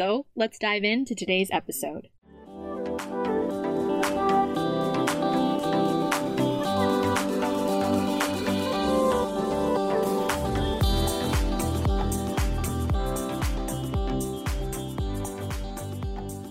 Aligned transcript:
So 0.00 0.24
let's 0.34 0.58
dive 0.58 0.82
into 0.82 1.14
today's 1.14 1.50
episode. 1.52 2.08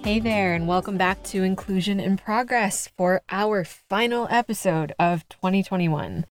Hey 0.04 0.20
there, 0.20 0.54
and 0.54 0.68
welcome 0.68 0.98
back 0.98 1.24
to 1.24 1.42
Inclusion 1.42 2.00
in 2.00 2.18
Progress 2.18 2.88
for 2.96 3.24
our 3.32 3.64
final 3.64 4.28
episode 4.30 4.94
of 5.00 5.28
2021. 5.30 6.28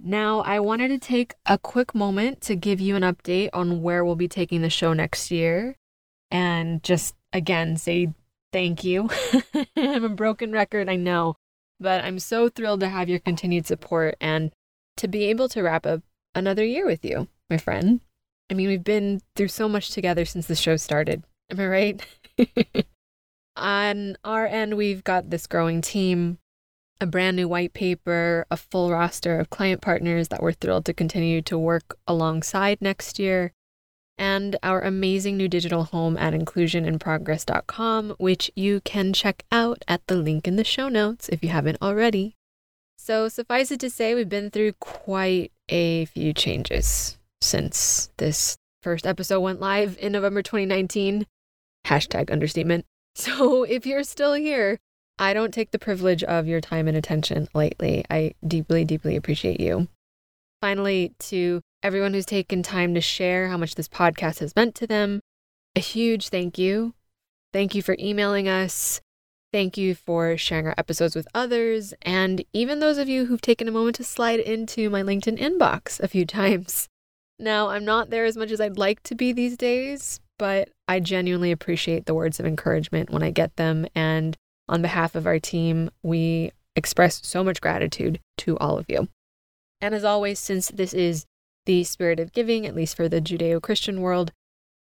Now, 0.00 0.40
I 0.40 0.60
wanted 0.60 0.88
to 0.88 0.98
take 0.98 1.34
a 1.44 1.58
quick 1.58 1.94
moment 1.94 2.40
to 2.42 2.56
give 2.56 2.80
you 2.80 2.96
an 2.96 3.02
update 3.02 3.50
on 3.52 3.82
where 3.82 4.02
we'll 4.02 4.16
be 4.16 4.26
taking 4.26 4.62
the 4.62 4.70
show 4.70 4.94
next 4.94 5.30
year 5.30 5.76
and 6.30 6.82
just 6.82 7.14
again 7.32 7.76
say 7.76 8.12
thank 8.52 8.84
you. 8.84 9.10
I'm 9.76 10.04
a 10.04 10.08
broken 10.08 10.52
record, 10.52 10.88
I 10.88 10.96
know, 10.96 11.36
but 11.78 12.04
I'm 12.04 12.18
so 12.18 12.48
thrilled 12.48 12.80
to 12.80 12.88
have 12.88 13.08
your 13.08 13.18
continued 13.18 13.66
support 13.66 14.16
and 14.20 14.50
to 14.96 15.08
be 15.08 15.24
able 15.24 15.48
to 15.50 15.62
wrap 15.62 15.86
up 15.86 16.02
another 16.34 16.64
year 16.64 16.86
with 16.86 17.04
you, 17.04 17.28
my 17.50 17.58
friend. 17.58 18.00
I 18.50 18.54
mean, 18.54 18.68
we've 18.68 18.84
been 18.84 19.20
through 19.34 19.48
so 19.48 19.68
much 19.68 19.90
together 19.90 20.24
since 20.24 20.46
the 20.46 20.54
show 20.54 20.76
started. 20.76 21.24
Am 21.50 21.60
I 21.60 21.66
right? 21.66 22.06
On 23.56 24.16
our 24.24 24.46
end, 24.46 24.76
we've 24.76 25.02
got 25.02 25.30
this 25.30 25.46
growing 25.46 25.80
team, 25.80 26.38
a 27.00 27.06
brand 27.06 27.36
new 27.36 27.48
white 27.48 27.72
paper, 27.72 28.46
a 28.50 28.56
full 28.56 28.90
roster 28.90 29.38
of 29.38 29.50
client 29.50 29.80
partners 29.80 30.28
that 30.28 30.42
we're 30.42 30.52
thrilled 30.52 30.84
to 30.86 30.94
continue 30.94 31.42
to 31.42 31.58
work 31.58 31.98
alongside 32.06 32.80
next 32.80 33.18
year, 33.18 33.52
and 34.18 34.56
our 34.62 34.80
amazing 34.80 35.36
new 35.36 35.48
digital 35.48 35.84
home 35.84 36.16
at 36.16 36.32
inclusioninprogress.com, 36.32 38.16
which 38.18 38.50
you 38.54 38.80
can 38.80 39.12
check 39.12 39.44
out 39.52 39.84
at 39.86 40.06
the 40.06 40.16
link 40.16 40.48
in 40.48 40.56
the 40.56 40.64
show 40.64 40.88
notes 40.88 41.28
if 41.28 41.42
you 41.42 41.50
haven't 41.50 41.78
already. 41.82 42.34
So, 42.96 43.28
suffice 43.28 43.70
it 43.70 43.80
to 43.80 43.90
say, 43.90 44.14
we've 44.14 44.28
been 44.28 44.50
through 44.50 44.72
quite 44.74 45.52
a 45.68 46.06
few 46.06 46.32
changes 46.32 47.18
since 47.40 48.10
this 48.16 48.56
first 48.82 49.06
episode 49.06 49.40
went 49.40 49.60
live 49.60 49.98
in 50.00 50.12
November 50.12 50.42
2019. 50.42 51.26
Hashtag 51.86 52.30
understatement. 52.30 52.84
So 53.18 53.62
if 53.62 53.86
you're 53.86 54.04
still 54.04 54.34
here, 54.34 54.78
I 55.18 55.32
don't 55.32 55.54
take 55.54 55.70
the 55.70 55.78
privilege 55.78 56.22
of 56.22 56.46
your 56.46 56.60
time 56.60 56.86
and 56.86 56.94
attention 56.94 57.48
lightly. 57.54 58.04
I 58.10 58.34
deeply, 58.46 58.84
deeply 58.84 59.16
appreciate 59.16 59.58
you. 59.58 59.88
Finally, 60.60 61.14
to 61.20 61.62
everyone 61.82 62.14
who's 62.14 62.26
taken 62.26 62.62
time 62.62 62.94
to 62.94 63.00
share 63.00 63.48
how 63.48 63.56
much 63.56 63.74
this 63.74 63.88
podcast 63.88 64.40
has 64.40 64.56
meant 64.56 64.74
to 64.76 64.86
them, 64.86 65.20
a 65.74 65.80
huge 65.80 66.28
thank 66.28 66.58
you. 66.58 66.94
Thank 67.52 67.74
you 67.74 67.82
for 67.82 67.96
emailing 67.98 68.48
us. 68.48 69.00
Thank 69.52 69.76
you 69.76 69.94
for 69.94 70.36
sharing 70.36 70.66
our 70.66 70.74
episodes 70.76 71.14
with 71.14 71.28
others, 71.32 71.94
and 72.02 72.44
even 72.52 72.80
those 72.80 72.98
of 72.98 73.08
you 73.08 73.26
who've 73.26 73.40
taken 73.40 73.68
a 73.68 73.72
moment 73.72 73.96
to 73.96 74.04
slide 74.04 74.40
into 74.40 74.90
my 74.90 75.02
LinkedIn 75.02 75.38
inbox 75.38 76.00
a 76.00 76.08
few 76.08 76.26
times. 76.40 76.88
Now, 77.38 77.68
I'm 77.68 77.84
not 77.84 78.10
there 78.10 78.24
as 78.24 78.36
much 78.36 78.50
as 78.50 78.60
I'd 78.60 78.78
like 78.78 79.02
to 79.04 79.14
be 79.14 79.32
these 79.32 79.56
days, 79.56 80.20
but 80.38 80.70
I 80.88 81.00
genuinely 81.00 81.52
appreciate 81.52 82.06
the 82.06 82.14
words 82.14 82.40
of 82.40 82.46
encouragement 82.46 83.10
when 83.10 83.22
I 83.22 83.30
get 83.30 83.56
them. 83.56 83.86
And 83.94 84.36
on 84.68 84.82
behalf 84.82 85.14
of 85.14 85.26
our 85.26 85.38
team, 85.38 85.90
we 86.02 86.52
express 86.74 87.20
so 87.24 87.44
much 87.44 87.60
gratitude 87.60 88.20
to 88.38 88.58
all 88.58 88.78
of 88.78 88.86
you. 88.88 89.08
And 89.80 89.94
as 89.94 90.04
always, 90.04 90.38
since 90.38 90.68
this 90.68 90.94
is 90.94 91.26
the 91.66 91.84
spirit 91.84 92.18
of 92.18 92.32
giving, 92.32 92.64
at 92.66 92.74
least 92.74 92.96
for 92.96 93.08
the 93.08 93.20
Judeo 93.20 93.60
Christian 93.60 94.00
world, 94.00 94.32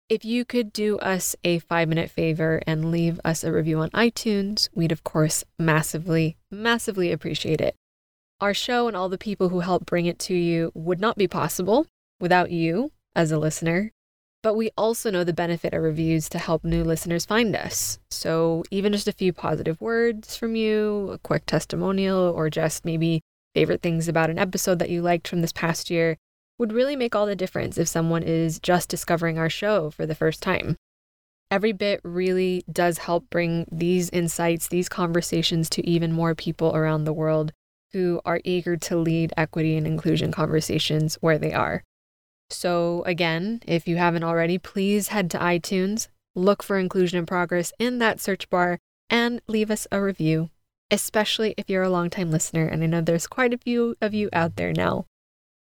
if 0.09 0.25
you 0.25 0.45
could 0.47 0.73
do 0.73 0.99
us 1.01 1.37
a 1.45 1.59
five 1.59 1.89
minute 1.89 2.11
favor 2.11 2.63
and 2.67 2.91
leave 2.91 3.21
us 3.25 3.45
a 3.45 3.53
review 3.53 3.81
on 3.81 3.91
iTunes, 3.91 4.69
we'd 4.75 4.93
of 4.93 5.05
course 5.05 5.45
massively, 5.59 6.39
massively 6.51 7.13
appreciate 7.13 7.61
it. 7.61 7.75
Our 8.41 8.55
show 8.55 8.89
and 8.89 8.97
all 8.97 9.11
the 9.11 9.19
people 9.19 9.51
who 9.51 9.61
help 9.61 9.85
bring 9.85 10.07
it 10.07 10.19
to 10.21 10.35
you 10.35 10.73
would 10.75 11.01
not 11.01 11.19
be 11.19 11.29
possible 11.29 11.87
without 12.21 12.51
you 12.51 12.93
as 13.15 13.31
a 13.31 13.39
listener. 13.39 13.93
But 14.43 14.55
we 14.55 14.71
also 14.79 15.11
know 15.11 15.25
the 15.25 15.33
benefit 15.33 15.75
of 15.75 15.83
reviews 15.83 16.29
to 16.31 16.39
help 16.39 16.65
new 16.65 16.85
listeners 16.85 17.27
find 17.27 17.55
us. 17.57 17.99
So 18.11 18.63
even 18.71 18.93
just 18.93 19.09
a 19.09 19.13
few 19.13 19.33
positive 19.33 19.81
words 19.81 20.37
from 20.37 20.55
you, 20.55 21.11
a 21.11 21.19
quick 21.19 21.45
testimonial, 21.45 22.33
or 22.35 22.49
just 22.49 22.85
maybe 22.85 23.21
favorite 23.55 23.83
things 23.83 24.07
about 24.07 24.31
an 24.31 24.39
episode 24.39 24.79
that 24.79 24.91
you 24.91 25.03
liked 25.03 25.27
from 25.27 25.41
this 25.41 25.53
past 25.53 25.91
year 25.91 26.17
would 26.59 26.73
really 26.73 26.97
make 26.97 27.15
all 27.15 27.27
the 27.27 27.37
difference 27.37 27.79
if 27.79 27.89
someone 27.89 28.23
is 28.23 28.59
just 28.59 28.89
discovering 28.89 29.39
our 29.39 29.51
show 29.51 29.91
for 29.91 30.07
the 30.07 30.15
first 30.15 30.43
time. 30.43 30.77
Every 31.51 31.73
bit 31.73 32.01
really 32.05 32.65
does 32.71 32.99
help 32.99 33.31
bring 33.31 33.67
these 33.73 34.11
insights, 34.11 34.69
these 34.69 34.89
conversations 34.89 35.71
to 35.71 35.87
even 35.89 36.13
more 36.13 36.35
people 36.35 36.77
around 36.77 37.05
the 37.05 37.13
world 37.13 37.53
who 37.93 38.21
are 38.25 38.41
eager 38.45 38.77
to 38.77 38.97
lead 38.97 39.33
equity 39.37 39.77
and 39.77 39.87
inclusion 39.87 40.31
conversations 40.31 41.17
where 41.21 41.39
they 41.39 41.53
are. 41.53 41.85
So, 42.51 43.03
again, 43.07 43.63
if 43.67 43.89
you 43.89 43.97
haven't 43.97 44.25
already, 44.25 44.59
please 44.59 45.09
head 45.09 45.31
to 45.31 45.39
iTunes, 45.39 46.09
look 46.35 46.63
for 46.63 46.79
Inclusion 46.79 47.19
in 47.19 47.27
Progress 47.27 47.73
in 47.79 47.99
that 47.99 48.21
search 48.21 48.49
bar, 48.51 48.79
and 49.11 49.41
leave 49.47 49.71
us 49.71 49.87
a 49.91 50.03
review, 50.03 50.51
especially 50.91 51.55
if 51.57 51.71
you're 51.71 51.83
a 51.83 51.91
longtime 51.91 52.31
listener. 52.31 52.67
And 52.67 52.83
I 52.83 52.87
know 52.87 53.01
there's 53.01 53.27
quite 53.27 53.55
a 53.55 53.59
few 53.59 53.97
of 54.01 54.13
you 54.13 54.29
out 54.33 54.57
there 54.57 54.73
now. 54.73 55.07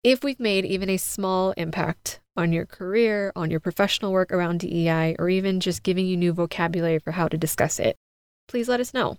If 0.05 0.23
we've 0.23 0.39
made 0.39 0.67
even 0.67 0.91
a 0.91 0.99
small 0.99 1.53
impact 1.53 2.21
on 2.37 2.53
your 2.53 2.67
career, 2.67 3.33
on 3.35 3.51
your 3.51 3.59
professional 3.59 4.13
work 4.13 4.31
around 4.31 4.61
DEI, 4.61 5.17
or 5.19 5.31
even 5.31 5.61
just 5.61 5.83
giving 5.83 6.07
you 6.07 6.15
new 6.15 6.35
vocabulary 6.35 6.99
for 6.99 7.13
how 7.13 7.27
to 7.27 7.39
discuss 7.39 7.81
it, 7.81 7.97
please 8.47 8.69
let 8.69 8.81
us 8.81 8.93
know. 8.93 9.17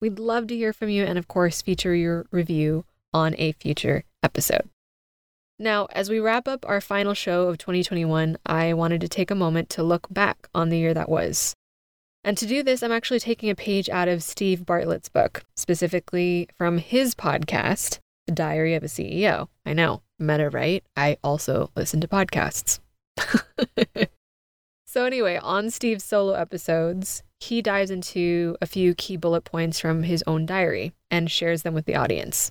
We'd 0.00 0.20
love 0.20 0.46
to 0.46 0.56
hear 0.56 0.72
from 0.72 0.90
you 0.90 1.04
and, 1.04 1.18
of 1.18 1.26
course, 1.26 1.60
feature 1.60 1.92
your 1.92 2.24
review 2.30 2.84
on 3.12 3.34
a 3.36 3.50
future 3.50 4.04
episode. 4.22 4.70
Now, 5.58 5.88
as 5.90 6.08
we 6.08 6.20
wrap 6.20 6.46
up 6.46 6.64
our 6.68 6.80
final 6.80 7.14
show 7.14 7.48
of 7.48 7.58
2021, 7.58 8.38
I 8.46 8.74
wanted 8.74 9.00
to 9.00 9.08
take 9.08 9.32
a 9.32 9.34
moment 9.34 9.68
to 9.70 9.82
look 9.82 10.06
back 10.08 10.48
on 10.54 10.68
the 10.68 10.78
year 10.78 10.94
that 10.94 11.08
was. 11.08 11.56
And 12.22 12.38
to 12.38 12.46
do 12.46 12.62
this, 12.62 12.84
I'm 12.84 12.92
actually 12.92 13.18
taking 13.18 13.50
a 13.50 13.56
page 13.56 13.88
out 13.88 14.06
of 14.06 14.22
Steve 14.22 14.64
Bartlett's 14.64 15.08
book, 15.08 15.42
specifically 15.56 16.48
from 16.56 16.78
his 16.78 17.16
podcast, 17.16 17.98
The 18.26 18.32
Diary 18.32 18.76
of 18.76 18.84
a 18.84 18.86
CEO. 18.86 19.48
I 19.66 19.72
know, 19.72 20.02
meta, 20.18 20.50
right? 20.50 20.84
I 20.96 21.18
also 21.22 21.70
listen 21.76 22.00
to 22.00 22.08
podcasts. 22.08 22.80
so, 24.86 25.04
anyway, 25.04 25.38
on 25.42 25.70
Steve's 25.70 26.04
solo 26.04 26.34
episodes, 26.34 27.22
he 27.40 27.62
dives 27.62 27.90
into 27.90 28.56
a 28.60 28.66
few 28.66 28.94
key 28.94 29.16
bullet 29.16 29.44
points 29.44 29.78
from 29.80 30.02
his 30.02 30.24
own 30.26 30.46
diary 30.46 30.92
and 31.10 31.30
shares 31.30 31.62
them 31.62 31.74
with 31.74 31.86
the 31.86 31.96
audience. 31.96 32.50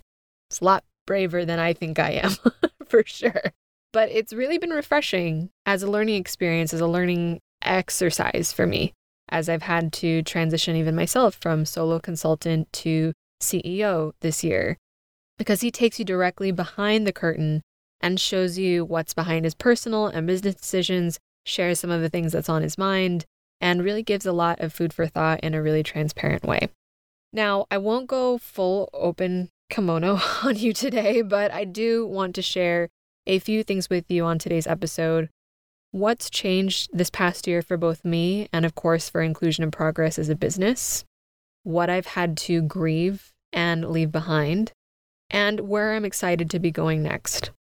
It's 0.49 0.61
a 0.61 0.65
lot 0.65 0.83
braver 1.05 1.45
than 1.45 1.59
I 1.59 1.73
think 1.73 1.99
I 1.99 2.11
am. 2.11 2.31
for 2.87 3.03
sure. 3.05 3.51
But 3.93 4.09
it's 4.09 4.33
really 4.33 4.57
been 4.57 4.71
refreshing 4.71 5.49
as 5.65 5.83
a 5.83 5.89
learning 5.89 6.15
experience, 6.15 6.73
as 6.73 6.81
a 6.81 6.87
learning 6.87 7.39
exercise 7.61 8.51
for 8.53 8.67
me, 8.67 8.93
as 9.29 9.49
I've 9.49 9.63
had 9.63 9.91
to 9.93 10.21
transition 10.23 10.75
even 10.75 10.95
myself 10.95 11.35
from 11.35 11.65
solo 11.65 11.99
consultant 11.99 12.71
to 12.73 13.13
CEO 13.41 14.13
this 14.21 14.43
year, 14.43 14.77
because 15.37 15.61
he 15.61 15.71
takes 15.71 15.99
you 15.99 16.05
directly 16.05 16.51
behind 16.51 17.05
the 17.05 17.13
curtain 17.13 17.61
and 18.01 18.19
shows 18.19 18.57
you 18.57 18.85
what's 18.85 19.13
behind 19.13 19.45
his 19.45 19.55
personal 19.55 20.07
and 20.07 20.27
business 20.27 20.55
decisions, 20.55 21.19
shares 21.45 21.79
some 21.79 21.89
of 21.89 22.01
the 22.01 22.09
things 22.09 22.31
that's 22.31 22.49
on 22.49 22.61
his 22.61 22.77
mind, 22.77 23.25
and 23.59 23.83
really 23.83 24.03
gives 24.03 24.25
a 24.25 24.31
lot 24.31 24.59
of 24.59 24.73
food 24.73 24.93
for 24.93 25.07
thought 25.07 25.39
in 25.41 25.53
a 25.53 25.61
really 25.61 25.83
transparent 25.83 26.43
way. 26.43 26.69
Now, 27.33 27.65
I 27.69 27.77
won't 27.77 28.07
go 28.07 28.37
full 28.37 28.89
open 28.93 29.49
kimono 29.69 30.19
on 30.43 30.57
you 30.57 30.73
today, 30.73 31.21
but 31.21 31.51
I 31.51 31.63
do 31.63 32.05
want 32.05 32.35
to 32.35 32.41
share 32.41 32.89
a 33.25 33.39
few 33.39 33.63
things 33.63 33.89
with 33.89 34.09
you 34.09 34.23
on 34.23 34.39
today's 34.39 34.67
episode. 34.67 35.29
What's 35.91 36.29
changed 36.29 36.89
this 36.93 37.09
past 37.09 37.47
year 37.47 37.61
for 37.61 37.77
both 37.77 38.05
me 38.05 38.47
and, 38.53 38.65
of 38.65 38.75
course, 38.75 39.09
for 39.09 39.21
Inclusion 39.21 39.63
in 39.63 39.71
Progress 39.71 40.19
as 40.19 40.29
a 40.29 40.35
business? 40.35 41.03
What 41.63 41.89
I've 41.89 42.07
had 42.07 42.37
to 42.37 42.61
grieve 42.61 43.31
and 43.51 43.89
leave 43.89 44.11
behind, 44.11 44.71
and 45.29 45.61
where 45.61 45.93
I'm 45.93 46.05
excited 46.05 46.49
to 46.49 46.59
be 46.59 46.71
going 46.71 47.03
next. 47.03 47.51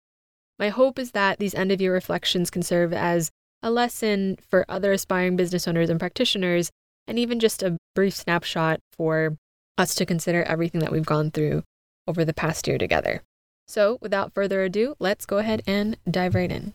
My 0.59 0.69
hope 0.71 0.99
is 0.99 1.11
that 1.13 1.39
these 1.39 1.55
end 1.55 1.73
of 1.73 1.81
year 1.81 1.93
reflections 1.93 2.51
can 2.51 2.63
serve 2.63 2.93
as 2.93 3.31
a 3.63 3.71
lesson 3.71 4.37
for 4.49 4.65
other 4.69 4.93
aspiring 4.93 5.37
business 5.37 5.67
owners 5.67 5.91
and 5.91 6.01
practitioners, 6.01 6.71
and 7.07 7.19
even 7.19 7.41
just 7.41 7.63
a 7.63 7.77
brief 7.95 8.15
snapshot 8.15 8.81
for 8.93 9.37
us 9.79 9.95
to 9.95 10.07
consider 10.07 10.43
everything 10.45 10.81
that 10.81 10.93
we've 10.93 11.07
gone 11.07 11.31
through 11.31 11.63
over 12.07 12.25
the 12.25 12.35
past 12.35 12.67
year 12.67 12.79
together. 12.79 13.23
So, 13.69 13.99
without 14.01 14.33
further 14.33 14.63
ado, 14.63 14.95
let's 14.99 15.27
go 15.27 15.39
ahead 15.39 15.63
and 15.67 15.97
dive 16.09 16.35
right 16.35 16.51
in. 16.51 16.73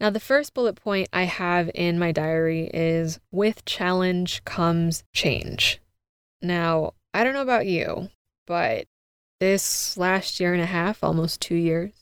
Now, 0.00 0.10
the 0.10 0.20
first 0.20 0.52
bullet 0.52 0.74
point 0.74 1.08
I 1.12 1.22
have 1.22 1.70
in 1.74 1.98
my 1.98 2.12
diary 2.12 2.70
is 2.74 3.18
with 3.30 3.64
challenge 3.64 4.44
comes 4.44 5.02
change. 5.14 5.80
Now, 6.42 6.92
I 7.14 7.24
don't 7.24 7.32
know 7.32 7.42
about 7.42 7.66
you, 7.66 8.10
but 8.46 8.86
this 9.40 9.96
last 9.96 10.40
year 10.40 10.52
and 10.52 10.62
a 10.62 10.66
half, 10.66 11.02
almost 11.02 11.40
two 11.40 11.54
years, 11.54 11.92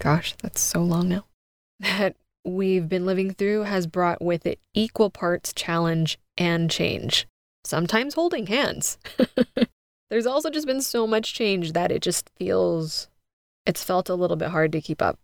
gosh, 0.00 0.34
that's 0.42 0.60
so 0.60 0.82
long 0.82 1.08
now, 1.08 1.24
that 1.80 2.16
we've 2.44 2.88
been 2.88 3.06
living 3.06 3.32
through 3.32 3.62
has 3.62 3.86
brought 3.86 4.22
with 4.22 4.46
it 4.46 4.60
equal 4.74 5.10
parts 5.10 5.52
challenge 5.52 6.18
and 6.36 6.70
change, 6.70 7.26
sometimes 7.64 8.14
holding 8.14 8.46
hands. 8.46 8.98
There's 10.10 10.26
also 10.26 10.50
just 10.50 10.66
been 10.66 10.82
so 10.82 11.06
much 11.06 11.34
change 11.34 11.72
that 11.72 11.90
it 11.90 12.02
just 12.02 12.30
feels, 12.36 13.08
it's 13.66 13.82
felt 13.82 14.08
a 14.08 14.14
little 14.14 14.36
bit 14.36 14.50
hard 14.50 14.72
to 14.72 14.80
keep 14.80 15.00
up. 15.00 15.18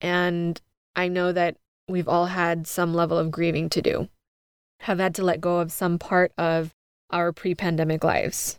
And 0.00 0.60
I 0.94 1.08
know 1.08 1.32
that 1.32 1.56
we've 1.88 2.08
all 2.08 2.26
had 2.26 2.66
some 2.66 2.94
level 2.94 3.18
of 3.18 3.30
grieving 3.30 3.68
to 3.70 3.82
do, 3.82 4.08
have 4.80 4.98
had 4.98 5.14
to 5.16 5.24
let 5.24 5.40
go 5.40 5.58
of 5.58 5.72
some 5.72 5.98
part 5.98 6.32
of 6.38 6.74
our 7.10 7.32
pre 7.32 7.54
pandemic 7.54 8.02
lives. 8.02 8.58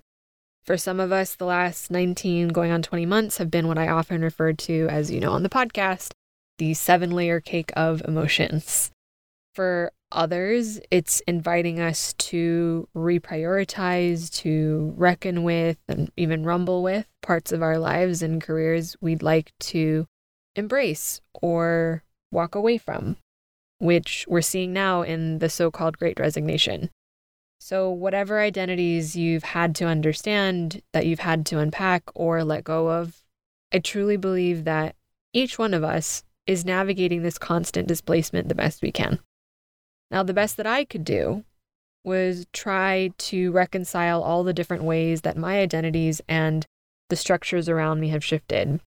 For 0.67 0.75
some 0.75 0.99
of 0.99 1.13
us, 1.13 1.33
the 1.33 1.45
last 1.45 1.89
19 1.89 2.49
going 2.49 2.71
on 2.71 2.81
20 2.81 3.05
months 3.05 3.37
have 3.37 3.49
been 3.49 3.69
what 3.69 3.77
I 3.77 3.87
often 3.87 4.21
refer 4.21 4.51
to 4.51 4.87
as, 4.91 5.09
you 5.09 5.21
know, 5.21 5.31
on 5.31 5.43
the 5.43 5.49
podcast, 5.49 6.11
the 6.57 6.73
seven 6.73 7.11
layer 7.11 7.39
cake 7.39 7.71
of 7.77 8.01
emotions. 8.05 8.91
For 9.55 9.93
others, 10.11 10.81
it's 10.91 11.21
inviting 11.21 11.79
us 11.79 12.13
to 12.15 12.89
reprioritize, 12.93 14.29
to 14.41 14.93
reckon 14.97 15.43
with, 15.43 15.77
and 15.87 16.11
even 16.17 16.43
rumble 16.43 16.83
with 16.83 17.07
parts 17.21 17.53
of 17.53 17.61
our 17.61 17.77
lives 17.77 18.21
and 18.21 18.41
careers 18.41 18.97
we'd 18.99 19.23
like 19.23 19.53
to 19.59 20.05
embrace 20.57 21.21
or 21.41 22.03
walk 22.29 22.55
away 22.55 22.77
from, 22.77 23.15
which 23.79 24.25
we're 24.27 24.41
seeing 24.41 24.73
now 24.73 25.01
in 25.01 25.39
the 25.39 25.47
so 25.47 25.71
called 25.71 25.97
great 25.97 26.19
resignation. 26.19 26.89
So, 27.59 27.89
whatever 27.89 28.39
identities 28.39 29.15
you've 29.15 29.43
had 29.43 29.75
to 29.75 29.85
understand, 29.85 30.81
that 30.93 31.05
you've 31.05 31.19
had 31.19 31.45
to 31.47 31.59
unpack 31.59 32.03
or 32.13 32.43
let 32.43 32.63
go 32.63 32.89
of, 32.89 33.23
I 33.73 33.79
truly 33.79 34.15
believe 34.15 34.63
that 34.65 34.95
each 35.33 35.59
one 35.59 35.73
of 35.73 35.83
us 35.83 36.23
is 36.45 36.65
navigating 36.65 37.23
this 37.23 37.37
constant 37.37 37.87
displacement 37.87 38.47
the 38.47 38.55
best 38.55 38.81
we 38.81 38.91
can. 38.91 39.19
Now, 40.09 40.23
the 40.23 40.33
best 40.33 40.55
that 40.57 40.67
I 40.67 40.85
could 40.85 41.03
do 41.03 41.43
was 42.03 42.45
try 42.53 43.11
to 43.17 43.51
reconcile 43.51 44.23
all 44.23 44.43
the 44.43 44.53
different 44.53 44.83
ways 44.83 45.21
that 45.21 45.35
my 45.35 45.59
identities 45.59 46.21
and 46.29 46.65
the 47.09 47.17
structures 47.17 47.67
around 47.67 47.99
me 47.99 48.09
have 48.09 48.23
shifted. 48.23 48.79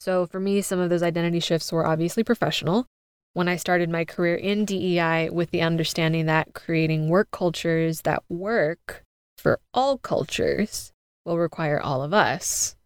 So, 0.00 0.26
for 0.26 0.40
me, 0.40 0.60
some 0.60 0.78
of 0.78 0.90
those 0.90 1.02
identity 1.02 1.40
shifts 1.40 1.72
were 1.72 1.86
obviously 1.86 2.24
professional. 2.24 2.86
When 3.34 3.48
I 3.48 3.56
started 3.56 3.88
my 3.88 4.04
career 4.04 4.34
in 4.34 4.64
DEI 4.64 5.30
with 5.30 5.50
the 5.50 5.62
understanding 5.62 6.26
that 6.26 6.54
creating 6.54 7.08
work 7.08 7.30
cultures 7.30 8.02
that 8.02 8.22
work 8.28 9.04
for 9.38 9.58
all 9.72 9.98
cultures 9.98 10.92
will 11.24 11.38
require 11.38 11.80
all 11.80 12.02
of 12.02 12.12
us, 12.12 12.76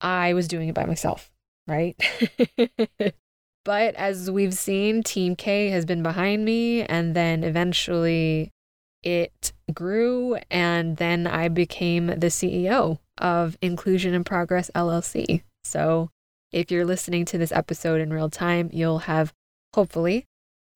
I 0.00 0.32
was 0.32 0.48
doing 0.48 0.68
it 0.68 0.74
by 0.74 0.86
myself, 0.86 1.30
right? 1.66 1.96
But 3.64 3.94
as 3.94 4.30
we've 4.30 4.54
seen, 4.54 5.02
Team 5.02 5.36
Kay 5.36 5.70
has 5.70 5.86
been 5.86 6.02
behind 6.02 6.44
me, 6.44 6.82
and 6.82 7.16
then 7.16 7.42
eventually 7.42 8.52
it 9.02 9.52
grew, 9.72 10.36
and 10.50 10.98
then 10.98 11.26
I 11.26 11.48
became 11.48 12.08
the 12.08 12.28
CEO 12.28 12.98
of 13.18 13.56
Inclusion 13.62 14.12
in 14.12 14.22
Progress 14.22 14.70
LLC. 14.74 15.42
So 15.64 16.10
if 16.52 16.70
you're 16.70 16.84
listening 16.84 17.24
to 17.26 17.38
this 17.38 17.52
episode 17.52 18.02
in 18.02 18.12
real 18.12 18.28
time, 18.28 18.68
you'll 18.72 19.00
have 19.00 19.32
hopefully 19.74 20.24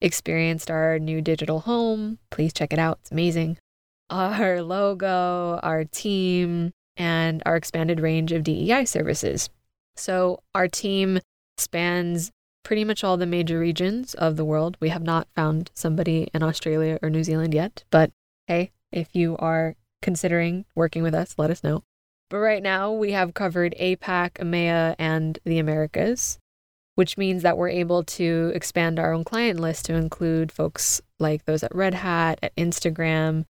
experienced 0.01 0.71
our 0.71 0.99
new 0.99 1.21
digital 1.21 1.61
home. 1.61 2.19
Please 2.31 2.53
check 2.53 2.73
it 2.73 2.79
out, 2.79 2.99
it's 3.01 3.11
amazing. 3.11 3.59
Our 4.11 4.63
logo, 4.63 5.61
our 5.63 5.85
team, 5.85 6.73
and 6.97 7.43
our 7.45 7.57
expanded 7.57 8.01
range 8.01 8.33
of 8.33 8.43
DEI 8.43 8.87
services. 8.87 9.51
So, 9.97 10.43
our 10.55 10.67
team 10.67 11.21
spans 11.59 12.31
pretty 12.65 12.85
much 12.85 13.05
all 13.05 13.19
the 13.19 13.27
major 13.27 13.59
regions 13.59 14.15
of 14.15 14.37
the 14.37 14.47
world. 14.47 14.79
We 14.81 14.89
have 14.89 15.03
not 15.03 15.29
found 15.37 15.71
somebody 15.75 16.29
in 16.33 16.43
Australia 16.43 16.99
or 17.03 17.11
New 17.11 17.23
Zealand 17.23 17.53
yet, 17.53 17.85
but 17.91 18.11
hey, 18.47 18.71
if 18.91 19.15
you 19.15 19.37
are 19.37 19.77
considering 20.01 20.65
working 20.75 21.03
with 21.03 21.15
us, 21.15 21.35
let 21.37 21.51
us 21.51 21.63
know. 21.63 21.83
But 22.31 22.39
right 22.39 22.63
now, 22.63 22.93
we 22.93 23.13
have 23.13 23.35
covered 23.35 23.75
APAC, 23.79 24.33
EMEA, 24.35 24.95
and 24.99 25.39
the 25.45 25.59
Americas, 25.59 26.39
which 26.99 27.17
means 27.17 27.45
that 27.45 27.57
we're 27.57 27.69
able 27.69 28.03
to 28.03 28.51
expand 28.57 28.99
our 28.99 29.13
own 29.13 29.23
client 29.23 29.61
list 29.61 29.85
to 29.85 29.95
include 29.95 30.51
folks 30.51 31.01
like 31.21 31.45
those 31.45 31.63
at 31.63 31.73
Red 31.73 31.95
Hat, 31.95 32.41
at 32.43 32.57
Instagram, 32.57 33.45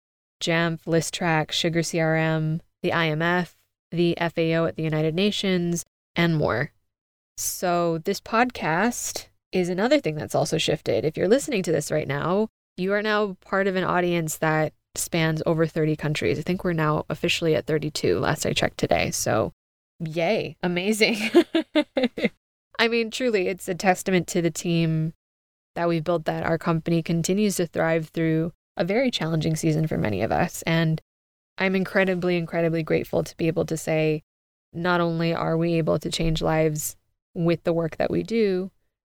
Jamf, 0.41 0.81
Listrak, 0.85 1.51
Sugar 1.51 1.81
CRM, 1.81 2.59
the 2.81 2.89
IMF, 2.89 3.53
the 3.91 4.17
FAO 4.19 4.65
at 4.65 4.77
the 4.77 4.81
United 4.81 5.13
Nations, 5.13 5.85
and 6.15 6.35
more. 6.35 6.71
So, 7.37 7.99
this 7.99 8.19
podcast 8.19 9.27
is 9.51 9.69
another 9.69 9.99
thing 9.99 10.15
that's 10.15 10.33
also 10.33 10.57
shifted. 10.57 11.05
If 11.05 11.15
you're 11.15 11.27
listening 11.27 11.61
to 11.63 11.71
this 11.71 11.91
right 11.91 12.07
now, 12.07 12.47
you 12.77 12.93
are 12.93 13.03
now 13.03 13.37
part 13.41 13.67
of 13.67 13.75
an 13.75 13.83
audience 13.83 14.37
that 14.37 14.73
spans 14.95 15.43
over 15.45 15.67
30 15.67 15.95
countries. 15.97 16.39
I 16.39 16.41
think 16.41 16.63
we're 16.63 16.73
now 16.73 17.05
officially 17.11 17.53
at 17.53 17.67
32, 17.67 18.17
last 18.17 18.47
I 18.47 18.53
checked 18.53 18.79
today. 18.79 19.11
So, 19.11 19.53
yay, 19.99 20.57
amazing. 20.63 21.19
I 22.77 22.87
mean, 22.87 23.11
truly, 23.11 23.47
it's 23.47 23.67
a 23.67 23.75
testament 23.75 24.27
to 24.27 24.41
the 24.41 24.51
team 24.51 25.13
that 25.75 25.87
we've 25.87 26.03
built 26.03 26.25
that 26.25 26.45
our 26.45 26.57
company 26.57 27.01
continues 27.03 27.57
to 27.57 27.67
thrive 27.67 28.09
through 28.09 28.51
a 28.77 28.83
very 28.83 29.11
challenging 29.11 29.55
season 29.55 29.87
for 29.87 29.97
many 29.97 30.21
of 30.21 30.31
us. 30.31 30.61
And 30.63 31.01
I'm 31.57 31.75
incredibly, 31.75 32.37
incredibly 32.37 32.83
grateful 32.83 33.23
to 33.23 33.37
be 33.37 33.47
able 33.47 33.65
to 33.65 33.77
say, 33.77 34.23
not 34.73 35.01
only 35.01 35.33
are 35.33 35.57
we 35.57 35.75
able 35.75 35.99
to 35.99 36.11
change 36.11 36.41
lives 36.41 36.97
with 37.33 37.63
the 37.63 37.73
work 37.73 37.97
that 37.97 38.11
we 38.11 38.23
do, 38.23 38.71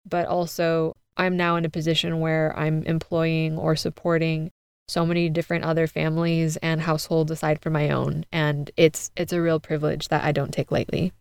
but 0.09 0.27
also 0.27 0.97
I'm 1.17 1.37
now 1.37 1.57
in 1.57 1.65
a 1.65 1.71
position 1.71 2.21
where 2.21 2.59
I'm 2.59 2.83
employing 2.85 3.59
or 3.59 3.77
supporting 3.77 4.51
so 4.89 5.05
many 5.05 5.29
different 5.29 5.65
other 5.65 5.87
families 5.87 6.57
and 6.59 6.81
households 6.81 7.31
aside 7.31 7.61
from 7.63 7.75
my 7.75 7.91
own 7.91 8.25
and 8.33 8.73
it's 8.77 9.13
it's 9.15 9.33
a 9.33 9.41
real 9.41 9.61
privilege 9.61 10.09
that 10.09 10.25
I 10.25 10.33
don't 10.33 10.53
take 10.53 10.73
lightly. 10.73 11.13